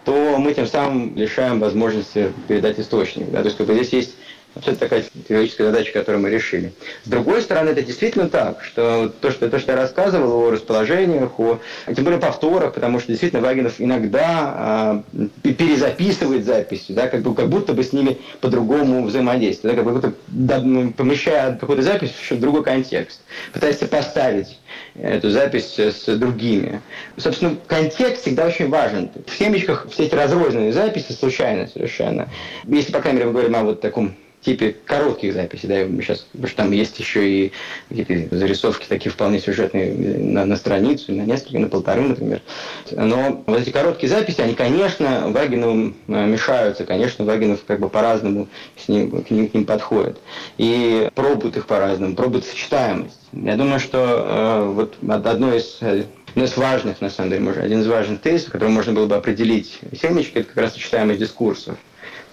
то 0.04 0.36
мы 0.38 0.54
тем 0.54 0.66
самым 0.66 1.16
лишаем 1.16 1.60
возможности 1.60 2.32
передать 2.48 2.80
источник. 2.80 3.30
Да? 3.30 3.40
То 3.40 3.46
есть 3.46 3.56
как 3.56 3.66
бы, 3.66 3.74
здесь 3.74 3.92
есть 3.92 4.14
это 4.56 4.76
такая 4.76 5.04
теоретическая 5.28 5.64
задача, 5.64 5.92
которую 5.92 6.22
мы 6.22 6.30
решили. 6.30 6.72
С 7.04 7.08
другой 7.08 7.42
стороны, 7.42 7.70
это 7.70 7.82
действительно 7.82 8.28
так, 8.28 8.62
что 8.62 9.12
то, 9.20 9.30
что, 9.30 9.48
то, 9.48 9.58
что 9.58 9.72
я 9.72 9.78
рассказывал 9.78 10.32
о 10.32 10.50
расположениях, 10.50 11.38
о, 11.38 11.58
тем 11.94 12.04
более 12.04 12.20
повторах, 12.20 12.74
потому 12.74 13.00
что 13.00 13.08
действительно 13.08 13.42
Вагинов 13.42 13.74
иногда 13.78 15.02
э, 15.12 15.28
перезаписывает 15.42 16.44
записи, 16.44 16.92
да, 16.92 17.08
как, 17.08 17.22
бы, 17.22 17.34
как 17.34 17.48
будто 17.48 17.72
бы 17.72 17.82
с 17.82 17.92
ними 17.92 18.18
по-другому 18.40 19.04
взаимодействует, 19.04 19.74
да, 19.74 19.82
как 19.82 19.92
будто 19.92 20.12
да, 20.28 20.60
ну, 20.60 20.92
помещая 20.92 21.56
какую-то 21.56 21.82
запись 21.82 22.12
в 22.30 22.38
другой 22.38 22.62
контекст, 22.62 23.20
пытается 23.52 23.86
поставить 23.86 24.58
эту 24.94 25.30
запись 25.30 25.78
с 25.78 26.06
другими. 26.16 26.80
Собственно, 27.16 27.56
контекст 27.66 28.22
всегда 28.22 28.46
очень 28.46 28.68
важен. 28.68 29.10
В 29.26 29.36
семечках 29.36 29.88
все 29.90 30.04
эти 30.04 30.14
разрозненные 30.14 30.72
записи 30.72 31.12
случайно 31.12 31.66
совершенно. 31.66 32.28
Если, 32.64 32.92
по 32.92 33.00
крайней 33.00 33.18
мере, 33.18 33.26
мы 33.26 33.32
говорим 33.32 33.56
о 33.56 33.64
вот 33.64 33.80
таком 33.80 34.14
типе 34.44 34.76
коротких 34.84 35.32
записей, 35.32 35.68
да, 35.68 36.02
сейчас, 36.02 36.20
потому 36.32 36.46
что 36.48 36.56
там 36.56 36.72
есть 36.72 36.98
еще 36.98 37.28
и 37.28 37.52
какие-то 37.88 38.36
зарисовки 38.36 38.86
такие 38.86 39.10
вполне 39.10 39.40
сюжетные 39.40 39.92
на, 39.94 40.44
на 40.44 40.56
страницу, 40.56 41.12
на 41.12 41.22
несколько, 41.22 41.58
на 41.58 41.68
полторы, 41.68 42.02
например. 42.02 42.42
Но 42.90 43.42
вот 43.46 43.60
эти 43.60 43.70
короткие 43.70 44.10
записи, 44.10 44.40
они, 44.40 44.54
конечно, 44.54 45.28
Вагиновым 45.28 45.96
э, 46.08 46.26
мешаются, 46.26 46.84
конечно, 46.84 47.24
Вагинов 47.24 47.64
как 47.66 47.80
бы 47.80 47.88
по-разному 47.88 48.48
с 48.76 48.88
ним, 48.88 49.22
к, 49.22 49.30
ним, 49.30 49.48
к 49.48 49.54
ним 49.54 49.64
подходит. 49.64 50.18
И 50.58 51.08
пробуют 51.14 51.56
их 51.56 51.66
по-разному, 51.66 52.14
пробуют 52.14 52.44
сочетаемость. 52.44 53.18
Я 53.32 53.56
думаю, 53.56 53.80
что 53.80 53.98
э, 53.98 54.72
вот 54.72 54.96
одно 55.02 55.54
из 55.54 55.78
один 55.80 56.46
из 56.46 56.56
важных, 56.56 57.00
на 57.00 57.10
самом 57.10 57.30
деле, 57.30 57.42
может, 57.42 57.62
один 57.62 57.80
из 57.80 57.86
важных 57.86 58.20
тезисов, 58.20 58.52
который 58.52 58.70
можно 58.70 58.92
было 58.92 59.06
бы 59.06 59.14
определить 59.14 59.78
семечки, 60.00 60.38
это 60.38 60.48
как 60.48 60.56
раз 60.56 60.72
сочетаемость 60.74 61.20
дискурсов 61.20 61.76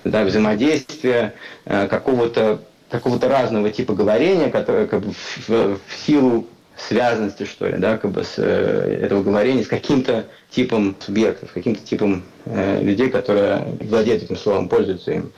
да, 0.04 0.24
взаимодействия, 0.24 1.34
э, 1.66 1.88
какого-то 1.88 2.62
какого-то 2.90 3.30
разного 3.30 3.70
типа 3.70 3.94
говорения, 3.94 4.50
которое 4.50 4.86
как 4.86 5.02
бы 5.02 5.14
в, 5.14 5.50
в 5.50 5.80
силу 6.06 6.46
связанности, 6.76 7.46
что 7.46 7.68
ли, 7.68 7.78
да, 7.78 7.98
как 7.98 8.12
бы 8.12 8.24
с 8.24 8.36
э, 8.38 9.00
этого 9.02 9.24
говорения 9.24 9.64
с 9.64 9.68
каким-то 9.68 10.26
типом 10.50 10.96
субъектов, 11.00 11.52
каким-то 11.54 11.86
типом 11.86 12.24
э, 12.46 12.82
людей, 12.82 13.10
которые 13.10 13.64
владеют 13.82 14.24
этим 14.24 14.36
словом, 14.36 14.68
пользуются 14.68 15.12
им. 15.12 15.32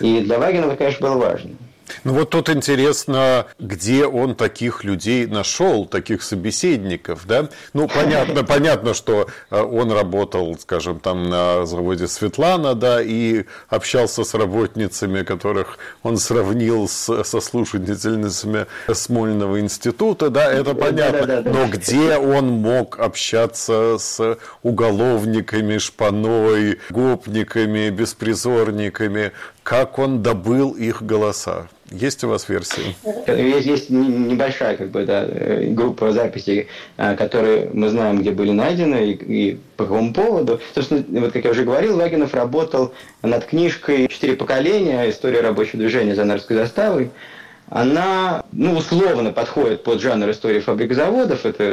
И 0.00 0.20
для 0.20 0.38
Вагинова, 0.38 0.76
конечно, 0.76 1.08
было 1.08 1.16
важно. 1.16 1.50
Ну 2.04 2.14
вот 2.14 2.30
тут 2.30 2.48
интересно, 2.48 3.46
где 3.58 4.06
он 4.06 4.34
таких 4.34 4.84
людей 4.84 5.26
нашел, 5.26 5.86
таких 5.86 6.22
собеседников, 6.22 7.26
да? 7.26 7.48
Ну, 7.72 7.88
понятно, 7.88 8.44
понятно, 8.44 8.94
что 8.94 9.28
э, 9.50 9.60
он 9.60 9.92
работал, 9.92 10.56
скажем, 10.58 11.00
там 11.00 11.28
на 11.28 11.66
заводе 11.66 12.08
Светлана, 12.08 12.74
да, 12.74 13.02
и 13.02 13.44
общался 13.68 14.24
с 14.24 14.34
работницами, 14.34 15.22
которых 15.22 15.78
он 16.02 16.16
сравнил 16.16 16.88
с, 16.88 17.24
со 17.24 17.40
слушательницами 17.40 18.66
Смольного 18.92 19.60
института, 19.60 20.30
да, 20.30 20.50
это 20.52 20.74
понятно. 20.74 21.42
Но 21.42 21.66
где 21.66 22.16
он 22.16 22.48
мог 22.48 22.98
общаться 22.98 23.96
с 23.98 24.38
уголовниками, 24.62 25.78
шпаной, 25.78 26.78
гопниками, 26.90 27.90
беспризорниками? 27.90 29.32
Как 29.62 29.98
он 29.98 30.22
добыл 30.22 30.72
их 30.72 31.02
голоса? 31.02 31.68
Есть 31.90 32.22
у 32.22 32.28
вас 32.28 32.48
версии? 32.48 32.94
Есть, 33.26 33.66
есть 33.66 33.90
небольшая 33.90 34.76
как 34.76 34.90
бы, 34.90 35.04
да, 35.04 35.24
э, 35.26 35.66
группа 35.70 36.12
записей, 36.12 36.68
э, 36.96 37.16
которые 37.16 37.68
мы 37.72 37.88
знаем, 37.88 38.20
где 38.20 38.30
были 38.30 38.52
найдены 38.52 39.10
и, 39.10 39.12
и 39.12 39.58
по 39.76 39.84
какому 39.84 40.12
поводу. 40.12 40.60
Собственно, 40.72 41.04
вот 41.20 41.32
как 41.32 41.44
я 41.44 41.50
уже 41.50 41.64
говорил, 41.64 41.96
Вагинов 41.96 42.32
работал 42.32 42.92
над 43.22 43.44
книжкой 43.44 44.06
«Четыре 44.06 44.34
поколения. 44.34 45.10
История 45.10 45.40
рабочего 45.40 45.78
движения 45.78 46.14
за 46.14 46.24
Нарской 46.24 46.56
заставой». 46.56 47.10
Она, 47.70 48.44
ну, 48.52 48.76
условно 48.76 49.32
подходит 49.32 49.84
под 49.84 50.00
жанр 50.00 50.30
истории 50.30 50.58
фабрик 50.58 50.92
заводов. 50.92 51.46
Это 51.46 51.64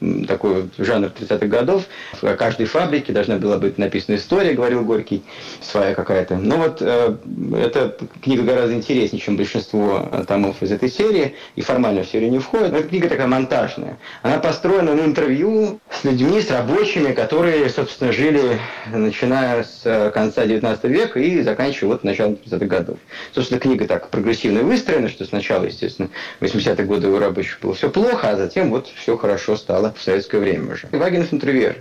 э, 0.00 0.24
такой 0.26 0.70
жанр 0.78 1.08
30-х 1.08 1.46
годов. 1.46 1.84
В 2.22 2.34
каждой 2.36 2.66
фабрике 2.66 3.12
должна 3.12 3.36
была 3.36 3.58
быть 3.58 3.76
написана 3.76 4.14
история, 4.16 4.54
говорил 4.54 4.84
Горький, 4.84 5.24
своя 5.60 5.94
какая-то. 5.94 6.36
Но 6.36 6.56
вот 6.56 6.78
э, 6.80 7.16
эта 7.56 7.96
книга 8.22 8.44
гораздо 8.44 8.74
интереснее, 8.74 9.20
чем 9.20 9.36
большинство 9.36 10.08
томов 10.28 10.62
из 10.62 10.70
этой 10.70 10.88
серии, 10.88 11.34
и 11.56 11.62
формально 11.62 12.04
в 12.04 12.08
серию 12.08 12.30
не 12.30 12.38
входит. 12.38 12.70
Но 12.70 12.78
эта 12.78 12.88
книга 12.88 13.08
такая 13.08 13.26
монтажная. 13.26 13.98
Она 14.22 14.38
построена 14.38 14.94
на 14.94 15.00
интервью 15.00 15.80
с 15.90 16.04
людьми, 16.04 16.40
с 16.40 16.50
рабочими, 16.50 17.12
которые, 17.12 17.68
собственно, 17.70 18.12
жили 18.12 18.60
начиная 18.92 19.64
с 19.64 20.10
конца 20.14 20.46
19 20.46 20.84
века 20.84 21.18
и 21.18 21.42
заканчивая 21.42 21.94
вот 21.94 22.04
началом 22.04 22.34
30-х 22.34 22.66
годов. 22.66 22.98
Собственно, 23.34 23.58
книга 23.58 23.88
так 23.88 24.10
прогрессивно 24.10 24.62
выстроена, 24.62 25.08
что 25.08 25.24
сначала, 25.24 25.39
естественно, 25.64 26.08
в 26.40 26.44
80-е 26.44 26.84
годы 26.84 27.08
у 27.08 27.18
рабочих 27.18 27.58
было 27.60 27.74
все 27.74 27.90
плохо, 27.90 28.30
а 28.30 28.36
затем 28.36 28.70
вот 28.70 28.88
все 28.96 29.16
хорошо 29.16 29.56
стало 29.56 29.94
в 29.96 30.02
советское 30.02 30.38
время 30.38 30.74
уже. 30.74 30.88
Вагинов 30.92 31.32
интервьюер. 31.32 31.76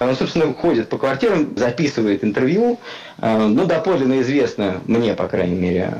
Он, 0.00 0.14
собственно, 0.16 0.52
ходит 0.54 0.88
по 0.88 0.98
квартирам, 0.98 1.56
записывает 1.56 2.24
интервью. 2.24 2.78
А, 3.18 3.46
ну, 3.46 3.66
доподлинно 3.66 4.20
известно, 4.20 4.80
мне, 4.86 5.14
по 5.14 5.28
крайней 5.28 5.56
мере, 5.56 5.92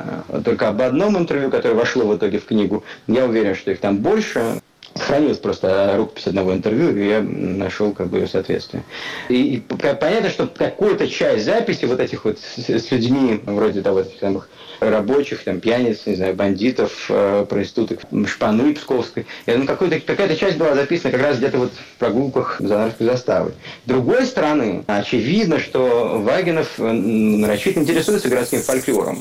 только 0.44 0.68
об 0.68 0.80
одном 0.82 1.16
интервью, 1.18 1.50
которое 1.50 1.74
вошло 1.74 2.06
в 2.06 2.16
итоге 2.16 2.38
в 2.38 2.46
книгу. 2.46 2.84
Я 3.06 3.26
уверен, 3.26 3.54
что 3.54 3.70
их 3.70 3.80
там 3.80 3.98
больше. 3.98 4.60
Сохранилась 4.94 5.36
просто 5.36 5.94
рукопись 5.94 6.26
одного 6.26 6.54
интервью, 6.54 6.96
и 6.96 7.06
я 7.06 7.20
нашел 7.20 7.92
как 7.92 8.06
бы 8.06 8.18
ее 8.18 8.26
соответствие. 8.26 8.82
И, 9.28 9.56
и 9.56 9.60
понятно, 9.60 10.30
что 10.30 10.46
какую-то 10.46 11.06
часть 11.06 11.44
записи 11.44 11.84
вот 11.84 12.00
этих 12.00 12.24
вот 12.24 12.38
с, 12.38 12.66
с 12.66 12.90
людьми, 12.90 13.40
вроде 13.44 13.82
того, 13.82 14.04
самых 14.18 14.48
рабочих, 14.80 15.44
там, 15.44 15.60
пьяниц, 15.60 16.02
не 16.06 16.14
знаю, 16.14 16.34
бандитов, 16.34 17.06
э, 17.08 17.46
проституток, 17.48 18.00
шпаны 18.26 18.74
псковской. 18.74 19.26
Думаю, 19.46 19.66
какая-то, 19.66 20.36
часть 20.36 20.58
была 20.58 20.74
записана 20.74 21.12
как 21.12 21.22
раз 21.22 21.38
где-то 21.38 21.58
вот 21.58 21.72
в 21.72 21.98
прогулках 21.98 22.56
за 22.60 22.78
Нарвской 22.78 23.06
заставы. 23.06 23.52
С 23.84 23.88
другой 23.88 24.26
стороны, 24.26 24.84
очевидно, 24.86 25.58
что 25.58 26.18
Вагинов 26.20 26.78
э, 26.78 26.82
нарочито 26.82 27.80
интересуется 27.80 28.28
городским 28.28 28.60
фольклором. 28.60 29.18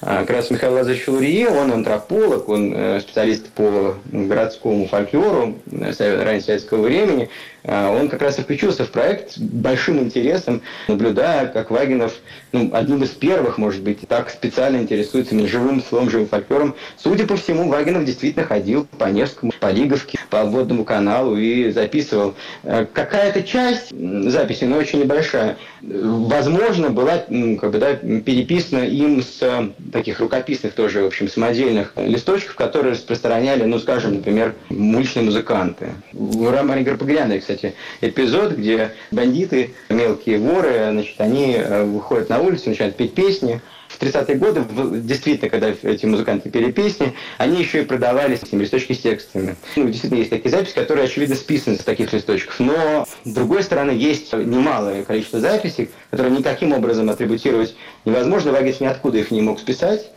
А, 0.00 0.20
как 0.20 0.30
раз 0.30 0.50
Михаил 0.50 0.74
Лазаревич 0.74 1.06
Лурье, 1.08 1.48
он 1.48 1.72
антрополог, 1.72 2.48
он 2.48 2.72
э, 2.74 3.00
специалист 3.00 3.46
по 3.48 3.96
городскому 4.12 4.86
фольклору 4.88 5.56
э, 5.70 6.22
раннего 6.24 6.42
советского 6.42 6.82
времени. 6.82 7.28
А, 7.66 7.90
он 7.90 8.08
как 8.08 8.20
раз 8.20 8.38
и 8.38 8.42
включился 8.42 8.84
в 8.84 8.90
проект 8.90 9.38
большим 9.38 9.98
интересом, 9.98 10.60
наблюдая, 10.86 11.46
как 11.46 11.70
Вагинов, 11.70 12.12
ну, 12.52 12.70
одним 12.72 13.02
из 13.02 13.10
первых, 13.10 13.56
может 13.56 13.82
быть, 13.82 14.00
так 14.06 14.28
специально 14.30 14.76
интересуется 14.76 15.34
именно 15.34 15.48
живым 15.48 15.82
словом, 15.82 16.10
живым 16.10 16.28
фольклором. 16.28 16.74
Судя 16.96 17.26
по 17.26 17.36
всему, 17.36 17.68
Вагинов 17.68 18.04
действительно 18.04 18.44
ходил 18.44 18.86
по 18.98 19.06
Невскому, 19.06 19.52
по 19.60 19.70
Лиговке, 19.70 20.18
по 20.28 20.44
водному 20.44 20.84
каналу 20.84 21.36
и 21.36 21.70
записывал. 21.70 22.34
Э, 22.64 22.84
какая-то 22.92 23.42
часть 23.42 23.90
записи, 23.90 24.64
но 24.64 24.76
очень 24.76 25.00
небольшая, 25.00 25.56
возможно, 25.80 26.90
была 26.90 27.24
как 27.60 27.70
бы, 27.70 27.78
да, 27.78 27.94
переписана 27.94 28.84
им 28.84 29.22
с 29.22 29.70
таких 29.92 30.20
рукописных 30.20 30.74
тоже, 30.74 31.02
в 31.02 31.06
общем, 31.06 31.28
самодельных 31.28 31.92
листочков, 31.96 32.56
которые 32.56 32.92
распространяли, 32.92 33.64
ну, 33.64 33.78
скажем, 33.78 34.14
например, 34.14 34.54
уличные 34.68 35.24
музыканты. 35.24 35.88
В 36.12 36.50
романе 36.52 36.82
Гарпагряна, 36.82 37.38
кстати, 37.38 37.53
кстати, 37.54 37.74
эпизод, 38.00 38.52
где 38.52 38.92
бандиты, 39.10 39.74
мелкие 39.88 40.38
воры, 40.38 40.88
значит, 40.90 41.20
они 41.20 41.56
э, 41.56 41.84
выходят 41.84 42.28
на 42.28 42.40
улицу, 42.40 42.70
начинают 42.70 42.96
петь 42.96 43.14
песни. 43.14 43.60
В 43.88 44.02
30-е 44.02 44.34
годы, 44.36 44.64
действительно, 45.02 45.48
когда 45.48 45.68
эти 45.70 46.04
музыканты 46.04 46.50
пели 46.50 46.72
песни, 46.72 47.14
они 47.38 47.60
еще 47.60 47.82
и 47.82 47.84
продавались 47.84 48.42
этим 48.42 48.60
листочки 48.60 48.92
с 48.92 48.98
текстами. 48.98 49.54
Ну, 49.76 49.86
действительно, 49.86 50.18
есть 50.18 50.30
такие 50.30 50.50
записи, 50.50 50.74
которые, 50.74 51.04
очевидно, 51.04 51.36
списаны 51.36 51.76
с 51.76 51.84
таких 51.84 52.12
листочков. 52.12 52.58
Но, 52.58 53.06
с 53.22 53.32
другой 53.32 53.62
стороны, 53.62 53.92
есть 53.92 54.32
немалое 54.32 55.04
количество 55.04 55.38
записей, 55.38 55.90
которые 56.10 56.36
никаким 56.36 56.72
образом 56.72 57.08
атрибутировать 57.08 57.76
невозможно. 58.04 58.50
Вагис 58.50 58.80
ниоткуда 58.80 59.18
их 59.18 59.30
не 59.30 59.42
мог 59.42 59.60
списать 59.60 60.10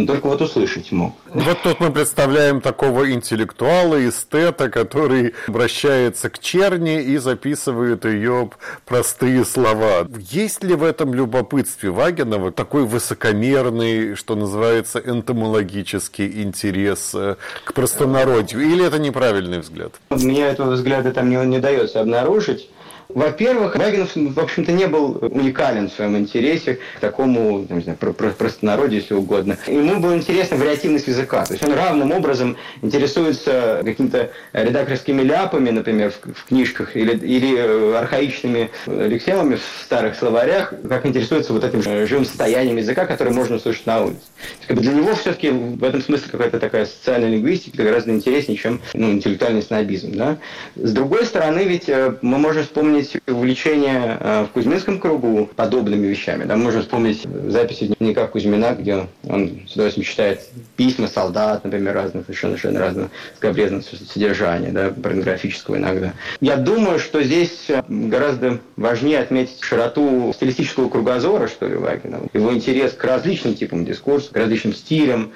он 0.00 0.06
только 0.06 0.26
вот 0.26 0.40
услышать 0.40 0.92
мог. 0.92 1.14
Вот 1.32 1.58
тут 1.62 1.80
мы 1.80 1.90
представляем 1.92 2.60
такого 2.60 3.12
интеллектуала, 3.12 4.08
эстета, 4.08 4.70
который 4.70 5.34
обращается 5.46 6.30
к 6.30 6.38
черни 6.38 7.02
и 7.02 7.18
записывает 7.18 8.04
ее 8.04 8.50
простые 8.86 9.44
слова. 9.44 10.08
Есть 10.18 10.64
ли 10.64 10.74
в 10.74 10.82
этом 10.82 11.14
любопытстве 11.14 11.90
Вагинова 11.90 12.50
такой 12.50 12.84
высокомерный, 12.84 14.14
что 14.14 14.34
называется, 14.36 15.00
энтомологический 15.04 16.42
интерес 16.42 17.12
э, 17.14 17.36
к 17.64 17.74
простонародью? 17.74 18.60
Или 18.60 18.86
это 18.86 18.98
неправильный 18.98 19.58
взгляд? 19.58 19.92
Мне 20.10 20.46
этого 20.46 20.72
взгляда 20.72 21.12
там 21.12 21.28
не, 21.28 21.36
не 21.46 21.58
дается 21.58 22.00
обнаружить. 22.00 22.70
Во-первых, 23.14 23.76
Вагинов, 23.76 24.10
в 24.14 24.40
общем-то, 24.40 24.72
не 24.72 24.86
был 24.86 25.18
уникален 25.20 25.88
в 25.88 25.92
своем 25.92 26.16
интересе 26.16 26.78
к 26.96 27.00
такому, 27.00 27.66
не 27.68 27.80
знаю, 27.82 27.98
про, 27.98 28.12
про, 28.12 28.30
простонародью, 28.30 29.00
если 29.00 29.14
угодно. 29.14 29.56
Ему 29.66 30.00
была 30.00 30.16
интересна 30.16 30.56
вариативность 30.56 31.08
языка. 31.08 31.44
То 31.44 31.54
есть 31.54 31.64
он 31.66 31.74
равным 31.74 32.12
образом 32.12 32.56
интересуется 32.82 33.80
какими-то 33.84 34.30
редакторскими 34.52 35.22
ляпами, 35.22 35.70
например, 35.70 36.12
в, 36.12 36.34
в 36.34 36.44
книжках, 36.46 36.96
или, 36.96 37.16
или 37.16 37.56
э, 37.56 37.96
архаичными 37.96 38.70
лексемами 38.86 39.56
в 39.56 39.84
старых 39.84 40.16
словарях, 40.16 40.74
как 40.88 41.06
интересуется 41.06 41.52
вот 41.52 41.64
этим 41.64 41.82
живым 41.82 42.24
состоянием 42.24 42.76
языка, 42.76 43.06
которое 43.06 43.32
можно 43.32 43.56
услышать 43.56 43.86
на 43.86 44.04
улице. 44.04 44.20
Как 44.66 44.76
бы 44.76 44.82
для 44.82 44.92
него 44.92 45.14
все-таки 45.14 45.50
в 45.50 45.82
этом 45.84 46.02
смысле 46.02 46.28
какая-то 46.30 46.58
такая 46.58 46.86
социальная 46.86 47.30
лингвистика 47.30 47.82
гораздо 47.82 48.12
интереснее, 48.12 48.58
чем 48.58 48.80
ну, 48.94 49.12
интеллектуальный 49.12 49.62
снобизм. 49.62 50.12
Да? 50.14 50.38
С 50.76 50.92
другой 50.92 51.26
стороны, 51.26 51.60
ведь 51.60 51.88
э, 51.88 52.14
мы 52.22 52.38
можем 52.38 52.62
вспомнить 52.62 52.99
вспомнить 53.02 53.28
увлечение 53.28 54.18
э, 54.20 54.44
в 54.44 54.52
Кузьминском 54.52 54.98
кругу 54.98 55.48
подобными 55.56 56.06
вещами. 56.06 56.44
Да, 56.44 56.56
можно 56.56 56.80
вспомнить 56.80 57.26
записи 57.48 57.86
дневника 57.86 58.26
Кузьмина, 58.26 58.76
где 58.78 59.06
он 59.28 59.62
с 59.68 59.74
удовольствием 59.74 60.06
читает 60.06 60.42
письма 60.76 61.08
солдат, 61.08 61.64
например, 61.64 61.94
разных, 61.94 62.24
совершенно, 62.24 62.56
совершенно 62.56 62.80
разного 62.80 63.10
скобрезного 63.36 63.82
содержания, 63.82 64.70
да, 64.70 64.90
порнографического 64.90 65.76
иногда. 65.76 66.12
Я 66.40 66.56
думаю, 66.56 66.98
что 66.98 67.22
здесь 67.22 67.66
э, 67.68 67.82
гораздо 67.88 68.58
важнее 68.76 69.20
отметить 69.20 69.62
широту 69.62 70.32
стилистического 70.34 70.88
кругозора, 70.88 71.48
что 71.48 71.66
ли, 71.66 71.76
Вагина, 71.76 72.20
его 72.32 72.52
интерес 72.52 72.92
к 72.92 73.04
различным 73.04 73.54
типам 73.54 73.84
дискурса, 73.84 74.32
к 74.32 74.36
различным 74.36 74.74
стилям, 74.74 75.32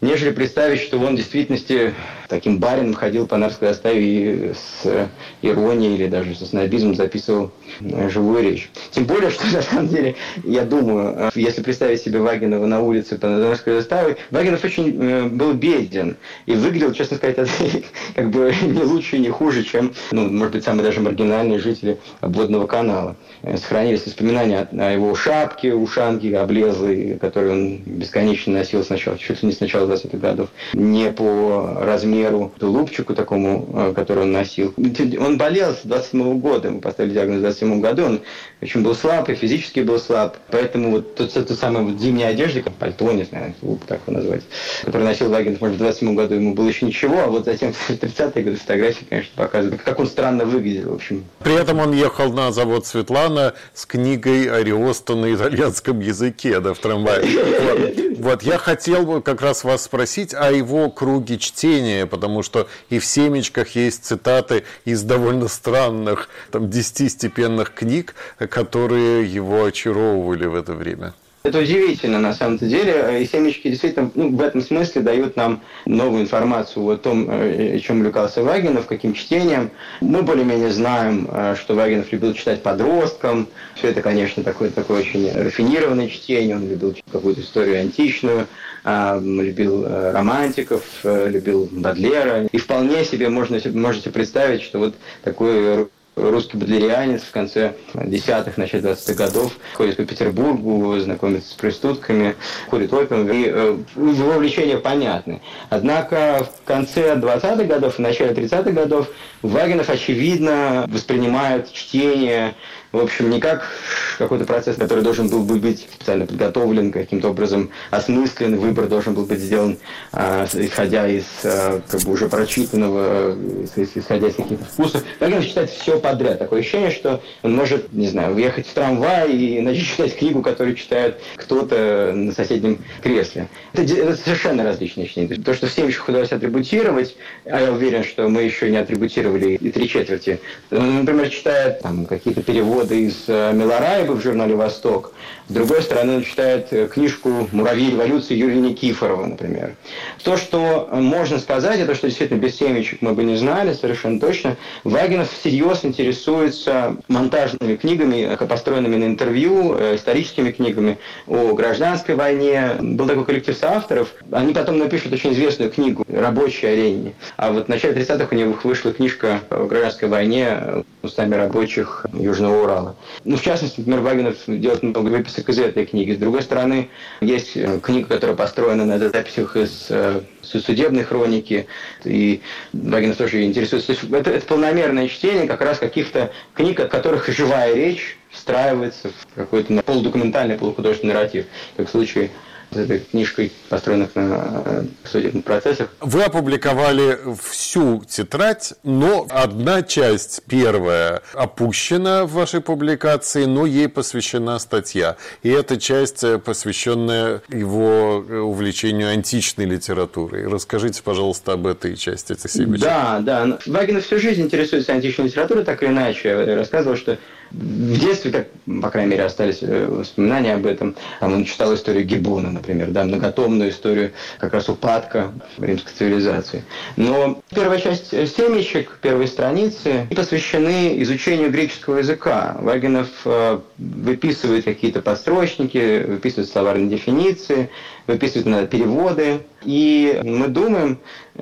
нежели 0.00 0.30
представить, 0.30 0.80
что 0.80 0.98
он 0.98 1.14
в 1.14 1.16
действительности 1.16 1.94
таким 2.28 2.58
барином 2.58 2.94
ходил 2.94 3.26
по 3.26 3.36
Нарской 3.36 3.68
заставе 3.68 4.50
и 4.50 4.52
с 4.52 5.08
иронией 5.42 5.94
или 5.94 6.06
даже 6.06 6.34
со 6.34 6.46
снобизмом 6.46 6.94
записывал 6.94 7.50
э, 7.80 8.08
живую 8.10 8.42
речь. 8.42 8.70
Тем 8.90 9.04
более, 9.04 9.30
что 9.30 9.46
на 9.52 9.62
самом 9.62 9.88
деле, 9.88 10.14
я 10.44 10.64
думаю, 10.64 11.14
э, 11.16 11.30
если 11.34 11.62
представить 11.62 12.02
себе 12.02 12.20
Вагинова 12.20 12.66
на 12.66 12.80
улице 12.80 13.18
по 13.18 13.28
Нарской 13.28 13.74
заставе, 13.74 14.16
Вагинов 14.30 14.62
очень 14.62 14.96
э, 15.00 15.24
был 15.24 15.54
беден 15.54 16.16
и 16.46 16.54
выглядел, 16.54 16.92
честно 16.92 17.16
сказать, 17.16 17.48
как 18.14 18.30
бы 18.30 18.54
не 18.62 18.82
лучше, 18.82 19.18
не 19.18 19.30
хуже, 19.30 19.64
чем, 19.64 19.94
ну, 20.12 20.28
может 20.30 20.52
быть, 20.52 20.64
самые 20.64 20.84
даже 20.84 21.00
маргинальные 21.00 21.58
жители 21.58 21.98
обводного 22.20 22.66
канала. 22.66 23.16
Сохранились 23.42 24.06
воспоминания 24.06 24.68
о 24.70 24.92
его 24.92 25.14
шапке, 25.14 25.74
ушанке 25.74 26.36
облезлой, 26.36 27.18
которую 27.18 27.52
он 27.52 27.76
бесконечно 27.86 28.52
носил 28.52 28.84
сначала, 28.84 29.16
чуть 29.16 29.42
ли 29.42 29.48
не 29.48 29.54
сначала 29.54 29.87
20-х 29.88 30.18
годов, 30.18 30.48
не 30.74 31.10
по 31.10 31.78
размеру 31.80 32.52
тулупчику 32.58 33.14
такому, 33.14 33.68
э, 33.72 33.92
который 33.94 34.24
он 34.24 34.32
носил. 34.32 34.74
Он 35.18 35.38
болел 35.38 35.74
с 35.74 35.82
27 35.84 36.20
-го 36.20 36.38
года, 36.38 36.70
мы 36.70 36.80
поставили 36.80 37.14
диагноз 37.14 37.38
в 37.38 37.42
27 37.42 37.80
году, 37.80 38.04
он 38.04 38.20
очень 38.60 38.82
был 38.82 38.94
слаб 38.94 39.28
и 39.28 39.34
физически 39.34 39.80
был 39.80 39.98
слаб, 39.98 40.36
поэтому 40.50 40.90
вот 40.90 41.14
тот, 41.14 41.32
тот 41.32 41.50
самый 41.50 41.84
вот 41.84 42.00
зимняя 42.00 42.30
одежда, 42.30 42.62
как 42.62 42.74
пальто, 42.74 43.12
не 43.12 43.24
знаю, 43.24 43.54
так 43.86 44.00
его 44.06 44.18
назвать, 44.18 44.42
который 44.84 45.04
носил 45.04 45.30
Вагинов, 45.30 45.60
может, 45.60 45.76
в 45.76 45.78
27 45.78 46.14
году 46.14 46.34
ему 46.34 46.54
было 46.54 46.68
еще 46.68 46.86
ничего, 46.86 47.20
а 47.20 47.26
вот 47.26 47.44
затем 47.44 47.72
в 47.88 47.90
30-е 47.90 48.42
годы 48.42 48.56
фотографии, 48.56 49.06
конечно, 49.08 49.32
показывают, 49.36 49.82
как 49.82 49.98
он 49.98 50.06
странно 50.06 50.44
выглядел, 50.44 50.90
в 50.90 50.94
общем. 50.94 51.24
При 51.40 51.54
этом 51.54 51.78
он 51.78 51.92
ехал 51.92 52.32
на 52.32 52.52
завод 52.52 52.86
Светлана 52.86 53.54
с 53.74 53.86
книгой 53.86 54.46
Ариоста 54.50 55.14
на 55.14 55.34
итальянском 55.34 56.00
языке, 56.00 56.60
да, 56.60 56.74
в 56.74 56.78
трамвае. 56.78 57.24
Вот, 57.68 58.18
вот 58.18 58.42
я 58.42 58.58
хотел 58.58 59.04
бы 59.04 59.22
как 59.22 59.42
раз 59.42 59.64
вас 59.64 59.77
спросить 59.78 60.34
о 60.34 60.50
его 60.52 60.90
круге 60.90 61.38
чтения, 61.38 62.06
потому 62.06 62.42
что 62.42 62.68
и 62.90 62.98
в 62.98 63.04
«Семечках» 63.04 63.74
есть 63.76 64.04
цитаты 64.04 64.64
из 64.84 65.02
довольно 65.02 65.48
странных, 65.48 66.28
там, 66.50 66.68
десятистепенных 66.68 67.72
книг, 67.72 68.14
которые 68.38 69.24
его 69.24 69.64
очаровывали 69.64 70.46
в 70.46 70.54
это 70.54 70.74
время. 70.74 71.14
Это 71.44 71.60
удивительно, 71.60 72.18
на 72.18 72.34
самом 72.34 72.58
деле. 72.58 73.22
И 73.22 73.26
семечки 73.26 73.68
действительно 73.68 74.10
ну, 74.14 74.30
в 74.36 74.42
этом 74.42 74.60
смысле 74.60 75.02
дают 75.02 75.36
нам 75.36 75.62
новую 75.86 76.22
информацию 76.22 76.86
о 76.86 76.96
том, 76.96 77.30
э, 77.30 77.76
о 77.76 77.80
чем 77.80 77.98
увлекался 77.98 78.42
Вагинов, 78.42 78.86
каким 78.86 79.14
чтением. 79.14 79.70
Мы 80.00 80.22
более-менее 80.22 80.70
знаем, 80.72 81.28
э, 81.30 81.54
что 81.58 81.74
Вагинов 81.74 82.10
любил 82.12 82.34
читать 82.34 82.62
подросткам. 82.62 83.46
Все 83.76 83.88
это, 83.88 84.02
конечно, 84.02 84.42
такое, 84.42 84.70
такое 84.70 85.00
очень 85.00 85.30
рафинированное 85.32 86.08
чтение. 86.08 86.56
Он 86.56 86.68
любил 86.68 86.96
какую-то 87.10 87.40
историю 87.40 87.80
античную, 87.80 88.48
а, 88.84 89.18
любил 89.20 89.84
э, 89.84 90.12
романтиков, 90.12 90.82
любил 91.04 91.68
Бадлера. 91.70 92.46
И 92.46 92.58
вполне 92.58 93.04
себе 93.04 93.28
можно, 93.28 93.60
можете 93.74 94.10
представить, 94.10 94.62
что 94.62 94.80
вот 94.80 94.94
такой 95.22 95.88
русский 96.18 96.56
бодлерианец 96.56 97.22
в 97.22 97.30
конце 97.30 97.74
десятых, 97.94 98.56
начале 98.56 98.82
20-х 98.82 99.14
годов 99.14 99.52
ходит 99.74 99.96
по 99.96 100.04
Петербургу, 100.04 100.98
знакомится 100.98 101.50
с 101.50 101.54
проститутками, 101.54 102.36
курит 102.68 102.92
опиум, 102.92 103.28
и 103.30 103.44
э, 103.46 103.78
его 103.96 104.34
увлечения 104.34 104.78
понятны. 104.78 105.40
Однако 105.70 106.46
в 106.62 106.66
конце 106.66 107.14
20-х 107.14 107.64
годов 107.64 107.98
и 107.98 108.02
начале 108.02 108.32
30-х 108.32 108.70
годов 108.70 109.08
Вагинов, 109.42 109.88
очевидно, 109.88 110.84
воспринимает 110.88 111.72
чтение 111.72 112.54
в 112.90 112.98
общем, 112.98 113.28
не 113.28 113.38
как 113.38 113.68
какой-то 114.16 114.46
процесс, 114.46 114.76
который 114.76 115.04
должен 115.04 115.28
был 115.28 115.42
бы 115.42 115.56
быть 115.56 115.80
специально 115.80 116.24
подготовлен, 116.24 116.90
каким-то 116.90 117.30
образом 117.30 117.70
осмыслен, 117.90 118.56
выбор 118.56 118.86
должен 118.86 119.12
был 119.12 119.26
быть 119.26 119.40
сделан, 119.40 119.78
э, 120.12 120.46
исходя 120.54 121.06
из 121.06 121.24
э, 121.42 121.80
как 121.86 122.00
бы 122.00 122.12
уже 122.12 122.30
прочитанного, 122.30 123.36
э, 123.76 123.84
исходя 123.94 124.28
из 124.28 124.36
каких-то 124.36 124.64
вкусов. 124.64 125.04
Вагинов 125.20 125.46
читает 125.46 125.68
все 125.68 126.00
подряд. 126.10 126.38
Такое 126.38 126.60
ощущение, 126.60 126.90
что 126.90 127.20
он 127.42 127.54
может, 127.54 127.92
не 127.92 128.08
знаю, 128.08 128.34
уехать 128.34 128.66
в 128.66 128.72
трамвай 128.72 129.32
и 129.32 129.60
начать 129.62 129.86
читать 129.86 130.16
книгу, 130.16 130.42
которую 130.42 130.76
читает 130.76 131.20
кто-то 131.36 132.12
на 132.14 132.32
соседнем 132.32 132.78
кресле. 133.02 133.48
Это, 133.72 133.82
это 133.82 134.16
совершенно 134.16 134.64
различные 134.64 135.06
чтения. 135.06 135.34
То, 135.36 135.54
что 135.54 135.66
всем 135.66 135.88
еще 135.88 136.02
удалось 136.06 136.32
атрибутировать, 136.32 137.16
а 137.44 137.60
я 137.60 137.72
уверен, 137.72 138.04
что 138.04 138.28
мы 138.28 138.42
еще 138.42 138.70
не 138.70 138.76
атрибутировали 138.76 139.54
и 139.54 139.70
три 139.70 139.88
четверти. 139.88 140.40
Например, 140.70 141.28
читает 141.28 141.80
там 141.80 142.06
какие-то 142.06 142.42
переводы 142.42 142.58
переводы 142.58 143.02
из 143.02 143.24
э, 143.28 143.52
Милораева 143.52 144.14
в 144.14 144.22
журнале 144.22 144.54
«Восток». 144.54 145.12
С 145.48 145.52
другой 145.52 145.80
стороны, 145.82 146.16
он 146.16 146.24
читает 146.24 146.68
э, 146.72 146.88
книжку 146.88 147.48
«Муравьи 147.52 147.90
революции» 147.90 148.36
Юрия 148.36 148.60
Никифорова, 148.60 149.24
например. 149.24 149.76
То, 150.22 150.36
что 150.36 150.90
можно 150.92 151.38
сказать, 151.38 151.80
это 151.80 151.94
что 151.94 152.06
действительно 152.06 152.38
без 152.38 152.56
семечек 152.56 153.00
мы 153.00 153.14
бы 153.14 153.24
не 153.24 153.36
знали 153.36 153.72
совершенно 153.72 154.20
точно. 154.20 154.58
Вагинов 154.84 155.32
всерьез 155.32 155.86
интересуется 155.86 156.96
монтажными 157.08 157.76
книгами, 157.76 158.36
построенными 158.46 158.96
на 158.96 159.04
интервью, 159.04 159.74
э, 159.74 159.96
историческими 159.96 160.50
книгами 160.50 160.98
о 161.26 161.54
гражданской 161.54 162.14
войне. 162.14 162.72
Был 162.80 163.06
такой 163.06 163.24
коллектив 163.24 163.56
соавторов. 163.56 164.08
Они 164.30 164.52
потом 164.52 164.76
напишут 164.76 165.14
очень 165.14 165.32
известную 165.32 165.70
книгу 165.70 166.04
«Рабочие 166.12 166.72
арени». 166.72 167.14
А 167.38 167.52
вот 167.52 167.66
в 167.66 167.68
начале 167.68 167.94
30-х 167.98 168.28
у 168.30 168.34
них 168.34 168.64
вышла 168.66 168.92
книжка 168.92 169.40
о 169.48 169.64
гражданской 169.64 170.10
войне 170.10 170.84
устами 171.02 171.34
рабочих 171.36 172.04
Южного 172.12 172.64
Урала. 172.64 172.96
Ну, 173.24 173.38
в 173.38 173.42
частности, 173.42 173.78
например, 173.78 174.00
Вагинов 174.00 174.36
делает 174.46 174.82
много 174.82 175.08
выписок 175.08 175.37
из 175.46 175.58
этой 175.58 175.86
книги. 175.86 176.12
С 176.12 176.18
другой 176.18 176.42
стороны, 176.42 176.90
есть 177.20 177.56
э, 177.56 177.80
книга, 177.82 178.08
которая 178.08 178.36
построена 178.36 178.84
на 178.84 178.98
записях 178.98 179.56
из 179.56 179.86
э, 179.90 180.22
судебной 180.42 181.04
хроники, 181.04 181.66
и 182.04 182.40
Вагинов 182.72 183.16
тоже 183.16 183.44
интересуется. 183.44 183.88
То 183.88 183.92
есть 183.92 184.12
это, 184.12 184.30
это 184.30 184.46
полномерное 184.46 185.08
чтение 185.08 185.46
как 185.46 185.60
раз 185.60 185.78
каких-то 185.78 186.32
книг, 186.54 186.80
от 186.80 186.90
которых 186.90 187.28
живая 187.28 187.74
речь 187.74 188.16
встраивается 188.30 189.10
в 189.10 189.34
какой-то 189.34 189.82
полудокументальный, 189.82 190.56
полухудожественный 190.56 191.14
нарратив, 191.14 191.46
как 191.76 191.88
в 191.88 191.90
случае 191.90 192.30
этой 192.70 193.00
книжкой, 193.00 193.52
построенных 193.68 194.14
на 194.14 194.62
э, 194.64 194.84
судебных 195.04 195.44
процессах. 195.44 195.88
Вы 196.00 196.22
опубликовали 196.22 197.18
всю 197.42 198.04
тетрадь, 198.04 198.74
но 198.82 199.26
одна 199.30 199.82
часть, 199.82 200.42
первая, 200.48 201.22
опущена 201.32 202.24
в 202.24 202.32
вашей 202.32 202.60
публикации, 202.60 203.44
но 203.44 203.66
ей 203.66 203.88
посвящена 203.88 204.58
статья. 204.58 205.16
И 205.42 205.48
эта 205.48 205.78
часть, 205.78 206.22
э, 206.24 206.38
посвященная 206.38 207.42
его 207.48 208.24
э, 208.28 208.38
увлечению 208.38 209.10
античной 209.10 209.64
литературой. 209.64 210.46
Расскажите, 210.46 211.02
пожалуйста, 211.02 211.52
об 211.52 211.66
этой 211.66 211.96
части 211.96 212.34
семечек. 212.48 212.84
Да, 212.84 213.20
да. 213.20 213.58
Вагинов 213.66 214.04
всю 214.04 214.18
жизнь 214.18 214.42
интересуется 214.42 214.92
античной 214.92 215.26
литературой, 215.26 215.64
так 215.64 215.82
или 215.82 215.90
иначе. 215.90 216.28
Я 216.28 216.56
рассказывал, 216.56 216.96
что 216.96 217.18
в 217.50 217.98
детстве, 217.98 218.30
как, 218.30 218.48
по 218.82 218.90
крайней 218.90 219.12
мере, 219.12 219.24
остались 219.24 219.58
э, 219.62 219.86
воспоминания 219.86 220.54
об 220.54 220.66
этом. 220.66 220.94
Там 221.20 221.32
он 221.32 221.44
читал 221.44 221.74
историю 221.74 222.04
Гиббона, 222.04 222.50
например, 222.50 222.88
да, 222.90 223.04
многотомную 223.04 223.70
историю 223.70 224.12
как 224.38 224.52
раз 224.52 224.68
упадка 224.68 225.32
римской 225.58 225.92
цивилизации. 225.96 226.64
Но 226.96 227.40
первая 227.50 227.80
часть 227.80 228.12
э, 228.12 228.26
семечек, 228.26 228.98
первые 229.00 229.28
страницы 229.28 230.06
посвящены 230.14 231.02
изучению 231.02 231.50
греческого 231.50 231.98
языка. 231.98 232.56
Вагинов 232.60 233.08
э, 233.24 233.60
выписывает 233.78 234.64
какие-то 234.64 235.00
подстрочники, 235.00 236.04
выписывает 236.06 236.50
словарные 236.50 236.88
дефиниции, 236.88 237.70
выписывает 238.06 238.68
переводы. 238.68 239.40
И 239.64 240.20
мы 240.22 240.48
думаем, 240.48 240.98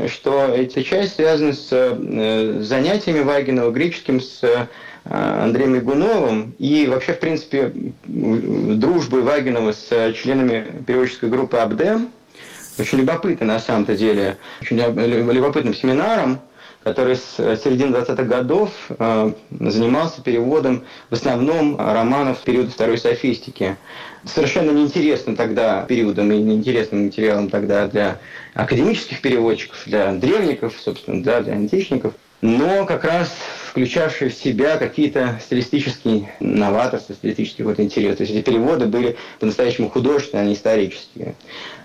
что 0.09 0.47
эта 0.47 0.83
часть 0.83 1.17
связана 1.17 1.53
с 1.53 1.69
занятиями 2.65 3.21
Вагинова 3.21 3.71
греческим, 3.71 4.21
с 4.21 4.69
Андреем 5.09 5.75
Мигуновым 5.75 6.55
и 6.59 6.87
вообще, 6.87 7.13
в 7.13 7.21
принципе, 7.21 7.73
дружбой 8.05 9.23
Вагинова 9.23 9.73
с 9.73 10.13
членами 10.15 10.67
переводческой 10.87 11.29
группы 11.29 11.57
«Абдем». 11.59 12.09
Очень 12.79 12.99
любопытно, 12.99 13.47
на 13.47 13.59
самом-то 13.59 13.97
деле, 13.97 14.37
очень 14.61 14.77
любопытным 14.77 15.75
семинаром, 15.75 16.41
который 16.83 17.17
с 17.17 17.37
середины 17.37 17.97
20-х 17.97 18.23
годов 18.23 18.71
э, 18.91 19.33
занимался 19.51 20.23
переводом 20.23 20.85
в 21.11 21.15
основном 21.15 21.77
романов 21.79 22.43
периода 22.43 22.71
второй 22.71 22.99
софистики. 22.99 23.77
Совершенно 24.25 24.71
неинтересным 24.71 25.35
тогда 25.35 25.83
периодом 25.83 26.31
и 26.31 26.37
неинтересным 26.37 27.07
материалом 27.07 27.51
тогда 27.51 27.89
для 27.89 28.19
академических 28.55 29.21
переводчиков, 29.21 29.83
для 29.87 30.13
древников, 30.13 30.75
собственно, 30.79 31.25
да, 31.25 31.41
для 31.41 31.55
античников, 31.55 32.15
но 32.41 32.85
как 32.85 33.03
раз 33.03 33.35
включавшие 33.77 34.31
в 34.31 34.35
себя 34.35 34.79
какие-то 34.79 35.39
стилистические 35.45 36.31
новаторства, 36.41 37.15
стилистический 37.15 37.63
вот 37.63 37.79
интерес. 37.79 38.17
То 38.17 38.23
есть 38.23 38.35
эти 38.35 38.43
переводы 38.43 38.87
были 38.87 39.19
по-настоящему 39.39 39.91
художественные, 39.91 40.45
а 40.45 40.47
не 40.47 40.55
исторические. 40.55 41.35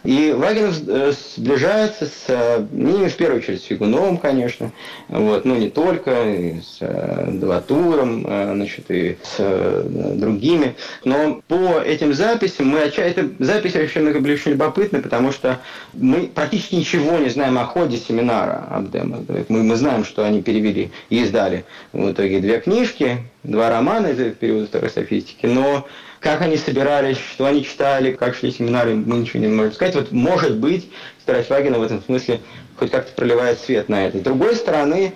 И 0.05 0.33
Вагинов 0.35 0.77
э, 0.87 1.11
сближается 1.35 2.05
с 2.05 2.23
э, 2.29 2.65
ними, 2.71 3.09
в 3.09 3.15
первую 3.17 3.39
очередь, 3.39 3.61
с 3.61 3.65
Фигуновым, 3.65 4.17
конечно, 4.17 4.71
вот, 5.09 5.43
но 5.45 5.55
не 5.57 5.69
только, 5.69 6.11
и 6.23 6.61
с 6.61 6.77
э, 6.79 7.27
Деватуром, 7.33 8.21
значит, 8.21 8.89
и 8.89 9.17
с 9.21 9.83
другими. 10.15 10.75
Но 11.03 11.41
по 11.47 11.81
этим 11.81 12.13
записям 12.13 12.69
мы 12.69 12.79
эта 12.79 13.27
запись 13.39 13.75
вообще 13.75 13.99
очень 13.99 14.51
любопытны, 14.51 15.01
потому 15.01 15.31
что 15.31 15.59
мы 15.93 16.31
практически 16.33 16.75
ничего 16.75 17.17
не 17.17 17.29
знаем 17.29 17.59
о 17.59 17.65
ходе 17.65 17.97
семинара 17.97 18.65
Абдема. 18.69 19.19
Мы, 19.49 19.63
мы 19.63 19.75
знаем, 19.75 20.05
что 20.05 20.25
они 20.25 20.41
перевели 20.41 20.89
и 21.09 21.21
издали 21.21 21.65
в 21.93 22.11
итоге 22.11 22.39
две 22.39 22.59
книжки, 22.59 23.19
два 23.43 23.69
романа 23.69 24.07
из 24.07 24.35
периода 24.35 24.67
второй 24.67 24.89
софистики, 24.89 25.45
но 25.45 25.87
как 26.19 26.41
они 26.41 26.57
собирались, 26.57 27.17
что 27.17 27.45
они 27.45 27.63
читали, 27.65 28.11
как 28.11 28.35
шли 28.35 28.51
семинары, 28.51 28.95
мы 28.95 29.17
ничего 29.17 29.39
не 29.39 29.47
можем 29.47 29.73
сказать. 29.73 29.95
Вот 29.95 30.11
может 30.11 30.57
быть, 30.57 30.89
Старосвагина 31.23 31.79
в 31.79 31.83
этом 31.83 32.03
смысле 32.03 32.41
хоть 32.77 32.91
как-то 32.91 33.11
проливает 33.13 33.59
свет 33.59 33.89
на 33.89 34.05
это. 34.05 34.19
С 34.19 34.21
другой 34.21 34.55
стороны, 34.55 35.13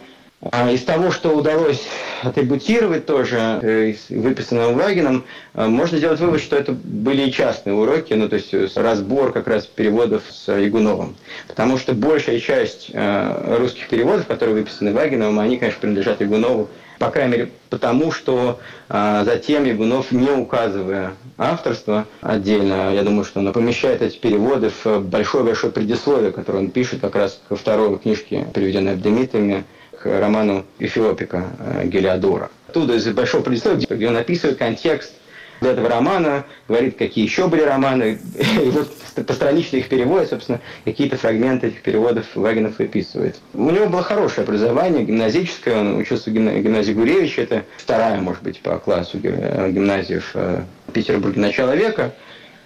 из 0.52 0.84
того, 0.84 1.12
что 1.12 1.30
удалось 1.30 1.82
атрибутировать 2.22 3.06
тоже, 3.06 3.60
э, 3.62 3.96
выписанным 4.10 4.76
Вагином, 4.76 5.26
а, 5.54 5.68
можно 5.68 5.98
сделать 5.98 6.20
вывод, 6.20 6.42
что 6.42 6.56
это 6.56 6.72
были 6.72 7.24
и 7.24 7.32
частные 7.32 7.74
уроки, 7.74 8.14
ну 8.14 8.30
то 8.30 8.36
есть 8.36 8.54
разбор 8.78 9.32
как 9.32 9.48
раз 9.48 9.66
переводов 9.66 10.24
с 10.30 10.52
Ягуновым. 10.52 11.16
Потому 11.48 11.78
что 11.78 11.94
большая 11.94 12.40
часть 12.40 12.92
а, 12.94 13.58
русских 13.58 13.88
переводов, 13.88 14.28
которые 14.28 14.56
выписаны 14.56 14.94
Вагиновым, 14.94 15.40
они, 15.40 15.58
конечно, 15.58 15.82
принадлежат 15.82 16.22
Ягунову, 16.22 16.70
по 17.00 17.10
крайней 17.10 17.32
мере, 17.32 17.52
потому 17.70 18.14
что 18.14 18.58
затем 18.88 19.66
Ягунов, 19.66 20.14
не 20.14 20.30
указывая 20.30 21.12
авторство 21.38 22.06
отдельно, 22.22 22.94
я 22.94 23.04
думаю, 23.04 23.26
что 23.26 23.42
он 23.42 23.52
помещает 23.52 24.02
эти 24.02 24.18
переводы 24.18 24.72
в 24.82 25.02
большое-большое 25.02 25.74
предисловие, 25.74 26.32
которое 26.32 26.60
он 26.60 26.72
пишет 26.72 27.02
как 27.02 27.16
раз 27.16 27.42
ко 27.50 27.58
второй 27.58 28.00
книжке, 28.00 28.48
переведенной 28.54 28.94
Абдемитами, 28.94 29.66
роману 30.06 30.66
Эфиопика 30.80 31.46
э, 31.60 31.88
Гелиодора. 31.88 32.50
Оттуда 32.68 32.96
из 32.96 33.08
большого 33.08 33.42
предисловия, 33.42 33.86
где 33.90 34.08
он 34.08 34.18
описывает 34.18 34.58
контекст 34.58 35.14
этого 35.62 35.90
романа, 35.90 36.46
говорит, 36.68 36.98
какие 36.98 37.26
еще 37.26 37.48
были 37.48 37.62
романы, 37.62 38.20
и 38.62 38.70
вот 38.70 38.92
постранично 39.26 39.78
их 39.78 39.88
переводит, 39.88 40.30
собственно, 40.30 40.60
какие-то 40.84 41.18
фрагменты 41.18 41.68
этих 41.68 41.82
переводов 41.82 42.26
Вагинов 42.36 42.80
выписывает. 42.80 43.38
У 43.54 43.70
него 43.70 43.88
было 43.88 44.04
хорошее 44.04 44.44
образование, 44.44 45.04
гимназическое, 45.06 45.80
он 45.80 45.98
учился 45.98 46.30
в 46.30 46.34
гимназии 46.34 46.94
Гуревича, 46.94 47.42
это 47.42 47.64
вторая, 47.78 48.20
может 48.20 48.44
быть, 48.44 48.60
по 48.60 48.78
классу 48.78 49.18
гимназии 49.20 50.20
в 50.20 50.32
э, 50.36 50.64
Петербурге 50.94 51.40
начала 51.40 51.76
века, 51.76 52.14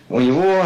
У 0.09 0.19
него 0.19 0.63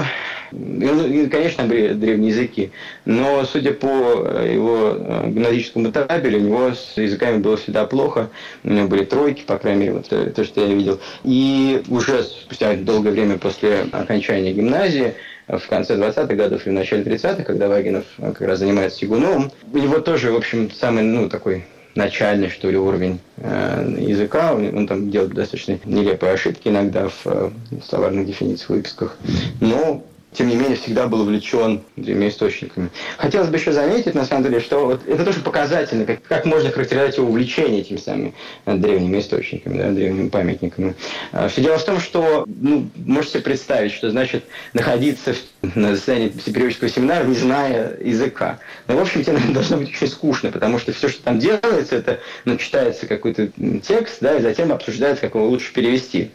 ну, 0.55 1.29
конечно, 1.29 1.67
древние 1.67 2.29
языки, 2.29 2.71
но, 3.05 3.43
судя 3.45 3.73
по 3.73 3.87
его 3.87 4.95
э, 4.95 5.29
гимназическому 5.29 5.91
табелю, 5.91 6.39
у 6.39 6.41
него 6.41 6.71
с 6.73 6.95
языками 6.95 7.37
было 7.37 7.57
всегда 7.57 7.85
плохо. 7.85 8.29
У 8.63 8.69
него 8.69 8.87
были 8.87 9.03
тройки, 9.03 9.41
по 9.41 9.57
крайней 9.57 9.81
мере, 9.81 9.93
вот 9.93 10.07
э, 10.11 10.29
то, 10.29 10.43
что 10.43 10.61
я 10.61 10.73
видел. 10.73 10.99
И 11.23 11.81
уже 11.89 12.23
спустя 12.23 12.75
долгое 12.75 13.11
время 13.11 13.37
после 13.37 13.87
окончания 13.91 14.53
гимназии 14.53 15.15
в 15.47 15.67
конце 15.67 15.95
20-х 15.95 16.35
годов 16.35 16.65
и 16.65 16.69
в 16.69 16.73
начале 16.73 17.03
30-х, 17.03 17.43
когда 17.43 17.67
Вагинов 17.67 18.05
э, 18.19 18.31
как 18.33 18.47
раз 18.47 18.59
занимается 18.59 18.99
Сигуновым, 18.99 19.51
у 19.71 19.77
него 19.77 19.99
тоже, 19.99 20.31
в 20.31 20.35
общем, 20.35 20.69
самый, 20.71 21.03
ну, 21.03 21.29
такой 21.29 21.65
начальный, 21.95 22.49
что 22.49 22.69
ли, 22.69 22.77
уровень 22.77 23.19
э, 23.37 23.95
языка. 23.99 24.53
Он, 24.53 24.87
там 24.87 25.11
делает 25.11 25.33
достаточно 25.33 25.79
нелепые 25.85 26.33
ошибки 26.33 26.67
иногда 26.67 27.09
в, 27.09 27.25
э, 27.25 27.49
в 27.71 27.81
словарных 27.83 28.25
дефинициях, 28.25 28.69
выписках. 28.69 29.17
Но 29.59 30.03
тем 30.33 30.47
не 30.47 30.55
менее, 30.55 30.75
всегда 30.75 31.07
был 31.07 31.21
увлечен 31.21 31.81
древними 31.95 32.29
источниками. 32.29 32.89
Хотелось 33.17 33.49
бы 33.49 33.57
еще 33.57 33.71
заметить, 33.71 34.15
на 34.15 34.25
самом 34.25 34.43
деле, 34.43 34.59
что 34.59 34.85
вот 34.85 35.07
это 35.07 35.23
тоже 35.23 35.39
показательно, 35.39 36.05
как, 36.05 36.23
как 36.23 36.45
можно 36.45 36.71
характеризовать 36.71 37.17
его 37.17 37.27
увлечение 37.27 37.81
этими 37.81 37.97
самыми 37.97 38.33
э, 38.65 38.75
древними 38.75 39.19
источниками, 39.19 39.77
да, 39.77 39.91
древними 39.91 40.29
памятниками. 40.29 40.95
А, 41.31 41.47
все 41.47 41.61
дело 41.61 41.77
в 41.77 41.85
том, 41.85 41.99
что, 41.99 42.45
ну, 42.47 42.89
можете 42.95 43.39
представить, 43.39 43.91
что 43.91 44.09
значит 44.09 44.45
находиться 44.73 45.33
в, 45.33 45.75
на 45.75 45.95
заседании 45.95 46.29
периодического 46.29 46.89
семинара, 46.89 47.23
не 47.25 47.35
зная 47.35 47.97
языка. 47.99 48.59
Ну, 48.87 48.97
в 48.97 49.01
общем, 49.01 49.23
тебе 49.23 49.37
должно 49.53 49.77
быть 49.77 49.89
очень 49.89 50.07
скучно, 50.07 50.51
потому 50.51 50.79
что 50.79 50.93
все, 50.93 51.09
что 51.09 51.23
там 51.23 51.39
делается, 51.39 51.95
это, 51.95 52.19
ну, 52.45 52.57
читается 52.57 53.05
какой-то 53.05 53.49
текст, 53.85 54.17
да, 54.21 54.37
и 54.37 54.41
затем 54.41 54.71
обсуждается, 54.71 55.21
как 55.21 55.35
его 55.35 55.47
лучше 55.47 55.73
перевести. 55.73 56.31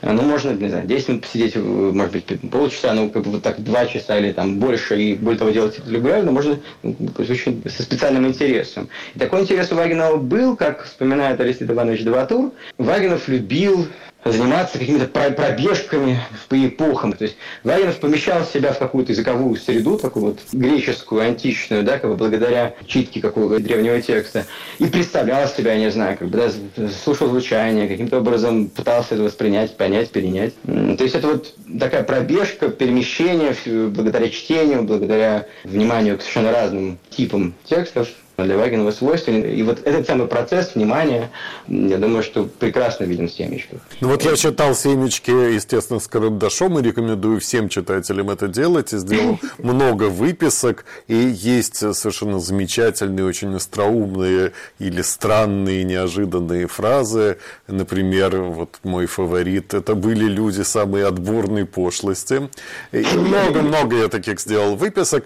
А, 0.00 0.12
ну, 0.12 0.22
можно, 0.22 0.50
не 0.50 0.68
знаю, 0.68 0.86
10 0.86 1.08
минут 1.08 1.22
посидеть, 1.22 1.56
может 1.56 2.12
быть, 2.12 2.50
полчаса, 2.50 2.94
ну, 2.94 3.10
как 3.10 3.24
бы 3.24 3.41
так 3.42 3.62
два 3.62 3.86
часа 3.86 4.18
или 4.18 4.32
там 4.32 4.58
больше, 4.58 5.00
и 5.00 5.14
более 5.14 5.38
того 5.38 5.50
делать 5.50 5.78
это 5.78 5.90
регулярно, 5.90 6.32
можно 6.32 6.58
со 6.82 7.82
специальным 7.82 8.26
интересом. 8.26 8.88
И 9.14 9.18
такой 9.18 9.42
интерес 9.42 9.70
у 9.72 9.76
Вагинова 9.76 10.16
был, 10.16 10.56
как 10.56 10.84
вспоминает 10.84 11.40
Аристид 11.40 11.70
Иванович 11.70 12.04
Даватур. 12.04 12.52
Вагинов 12.78 13.28
любил 13.28 13.88
заниматься 14.24 14.78
какими-то 14.78 15.06
пробежками 15.06 16.20
по 16.48 16.66
эпохам. 16.66 17.12
То 17.12 17.24
есть 17.24 17.36
Вагинов 17.64 17.98
помещал 17.98 18.44
себя 18.44 18.72
в 18.72 18.78
какую-то 18.78 19.12
языковую 19.12 19.56
среду, 19.56 19.98
такую 19.98 20.26
вот 20.26 20.40
греческую, 20.52 21.22
античную, 21.22 21.82
да, 21.82 21.98
как 21.98 22.10
бы 22.10 22.16
благодаря 22.16 22.74
читке 22.86 23.20
какого-то 23.20 23.62
древнего 23.62 24.00
текста, 24.00 24.46
и 24.78 24.86
представлял 24.86 25.48
себя, 25.48 25.76
не 25.76 25.90
знаю, 25.90 26.16
как 26.16 26.28
бы, 26.28 26.38
да, 26.38 26.88
слушал 27.04 27.28
звучание, 27.28 27.88
каким-то 27.88 28.18
образом 28.18 28.68
пытался 28.68 29.14
это 29.14 29.24
воспринять, 29.24 29.76
понять, 29.76 30.10
перенять. 30.10 30.54
То 30.64 31.02
есть 31.02 31.14
это 31.14 31.28
вот 31.28 31.54
такая 31.78 32.02
пробежка, 32.04 32.68
перемещение 32.68 33.54
благодаря 33.88 34.28
чтению, 34.28 34.82
благодаря 34.82 35.46
вниманию 35.64 36.18
к 36.18 36.20
совершенно 36.20 36.52
разным 36.52 36.98
типам 37.10 37.54
текстов, 37.64 38.08
для 38.44 38.56
Вагинова 38.56 38.90
свойственен. 38.90 39.44
И 39.44 39.62
вот 39.62 39.80
этот 39.84 40.06
самый 40.06 40.26
процесс 40.26 40.74
внимания, 40.74 41.30
я 41.68 41.98
думаю, 41.98 42.22
что 42.22 42.44
прекрасно 42.44 43.04
виден 43.04 43.28
в 43.28 43.32
семечках. 43.32 43.80
Ну 44.00 44.08
вот 44.08 44.22
я 44.22 44.36
читал 44.36 44.74
семечки, 44.74 45.30
естественно, 45.30 46.00
с 46.00 46.08
карандашом, 46.08 46.78
и 46.78 46.82
рекомендую 46.82 47.40
всем 47.40 47.68
читателям 47.68 48.30
это 48.30 48.48
делать. 48.48 48.92
И 48.92 48.98
сделал 48.98 49.38
много 49.58 50.04
выписок, 50.04 50.84
и 51.08 51.14
есть 51.14 51.76
совершенно 51.76 52.40
замечательные, 52.40 53.26
очень 53.26 53.54
остроумные 53.54 54.52
или 54.78 55.02
странные, 55.02 55.84
неожиданные 55.84 56.66
фразы. 56.66 57.38
Например, 57.68 58.40
вот 58.42 58.78
мой 58.82 59.06
фаворит, 59.06 59.74
это 59.74 59.94
были 59.94 60.24
люди 60.24 60.62
самой 60.62 61.04
отборной 61.04 61.66
пошлости. 61.66 62.50
И 62.92 63.04
много-много 63.16 63.96
я 63.96 64.08
таких 64.08 64.40
сделал 64.40 64.76
выписок. 64.76 65.24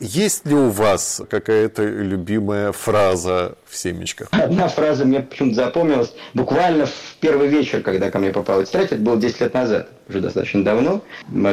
Есть 0.00 0.46
ли 0.46 0.54
у 0.54 0.70
вас 0.70 1.22
какая-то 1.28 1.84
любимая 1.84 2.55
любимая 2.56 2.72
фраза 2.72 3.54
в 3.66 3.76
семечках? 3.76 4.28
Одна 4.30 4.68
фраза 4.68 5.04
мне 5.04 5.20
почему-то 5.20 5.56
запомнилась. 5.56 6.12
Буквально 6.34 6.86
в 6.86 7.16
первый 7.20 7.48
вечер, 7.48 7.82
когда 7.82 8.10
ко 8.10 8.18
мне 8.18 8.30
попала 8.30 8.64
тетрадь, 8.64 8.92
это 8.92 8.96
было 8.96 9.16
10 9.16 9.40
лет 9.40 9.54
назад, 9.54 9.88
уже 10.08 10.20
достаточно 10.20 10.64
давно. 10.64 11.02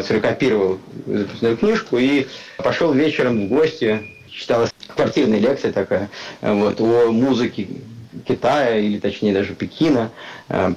Сфотокопировал 0.01 0.79
записную 1.05 1.57
книжку 1.57 1.97
и 1.97 2.27
пошел 2.57 2.93
вечером 2.93 3.45
в 3.45 3.49
гости. 3.49 4.01
Читалась 4.29 4.71
квартирная 4.95 5.39
лекция 5.39 5.71
такая 5.71 6.09
вот, 6.41 6.81
о 6.81 7.11
музыке 7.11 7.67
Китая, 8.27 8.77
или 8.77 8.99
точнее 8.99 9.33
даже 9.33 9.53
Пекина. 9.53 10.11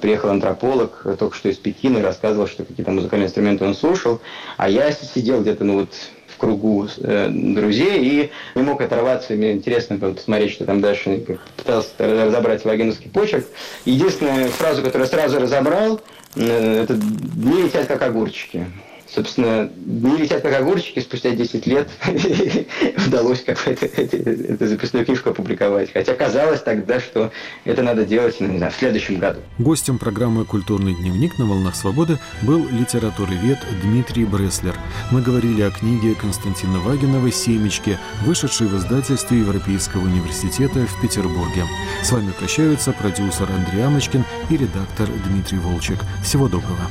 Приехал 0.01 0.29
антрополог 0.29 1.05
только 1.17 1.35
что 1.35 1.49
из 1.49 1.57
Пекина 1.57 2.01
рассказывал, 2.01 2.47
что 2.47 2.65
какие-то 2.65 2.91
музыкальные 2.91 3.27
инструменты 3.27 3.65
он 3.65 3.73
слушал. 3.73 4.21
А 4.57 4.69
я 4.69 4.91
сидел 4.91 5.41
где-то 5.41 5.63
ну, 5.63 5.79
вот 5.79 5.89
кругу 6.37 6.87
э, 6.97 7.29
друзей 7.29 8.03
и 8.03 8.31
не 8.55 8.63
мог 8.63 8.81
оторваться. 8.81 9.33
Мне 9.33 9.53
интересно 9.53 9.97
было 9.97 10.13
посмотреть, 10.13 10.51
что 10.51 10.65
там 10.65 10.81
дальше. 10.81 11.23
Пытался 11.55 11.89
разобрать 11.99 12.63
вагиновский 12.65 13.09
почерк. 13.09 13.45
Единственная 13.85 14.47
фраза, 14.47 14.81
которую 14.81 15.07
я 15.07 15.11
сразу 15.11 15.39
разобрал, 15.39 16.01
э, 16.35 16.83
это 16.83 16.93
«Дни 16.95 17.63
летят, 17.63 17.87
как 17.87 18.01
огурчики». 18.01 18.65
Собственно, 19.13 19.69
не 19.85 20.17
летят 20.17 20.41
как 20.41 20.53
огурчики, 20.59 20.99
спустя 20.99 21.31
10 21.31 21.65
лет 21.67 21.89
удалось 23.07 23.43
какую-то 23.43 23.85
эту 23.85 24.67
записную 24.67 25.05
книжку 25.05 25.29
опубликовать. 25.29 25.91
Хотя 25.93 26.13
казалось 26.13 26.61
тогда, 26.61 26.99
что 26.99 27.31
это 27.63 27.83
надо 27.83 28.05
делать 28.05 28.35
ну, 28.39 28.47
не 28.47 28.57
знаю, 28.57 28.71
в 28.71 28.75
следующем 28.75 29.19
году. 29.19 29.39
Гостем 29.59 29.97
программы 29.97 30.45
«Культурный 30.45 30.93
дневник» 30.93 31.37
на 31.39 31.45
«Волнах 31.45 31.75
свободы» 31.75 32.19
был 32.41 32.67
литературовед 32.69 33.59
Дмитрий 33.81 34.25
Бреслер. 34.25 34.75
Мы 35.11 35.21
говорили 35.21 35.61
о 35.61 35.71
книге 35.71 36.15
Константина 36.15 36.79
Вагинова 36.79 37.31
«Семечки», 37.31 37.97
вышедшей 38.25 38.67
в 38.67 38.77
издательстве 38.77 39.39
Европейского 39.39 40.01
университета 40.01 40.85
в 40.85 41.01
Петербурге. 41.01 41.63
С 42.03 42.11
вами 42.11 42.31
прощаются 42.31 42.91
продюсер 42.91 43.49
Андрей 43.49 43.85
Амочкин 43.85 44.25
и 44.49 44.57
редактор 44.57 45.07
Дмитрий 45.27 45.59
Волчек. 45.59 45.99
Всего 46.23 46.47
доброго. 46.47 46.89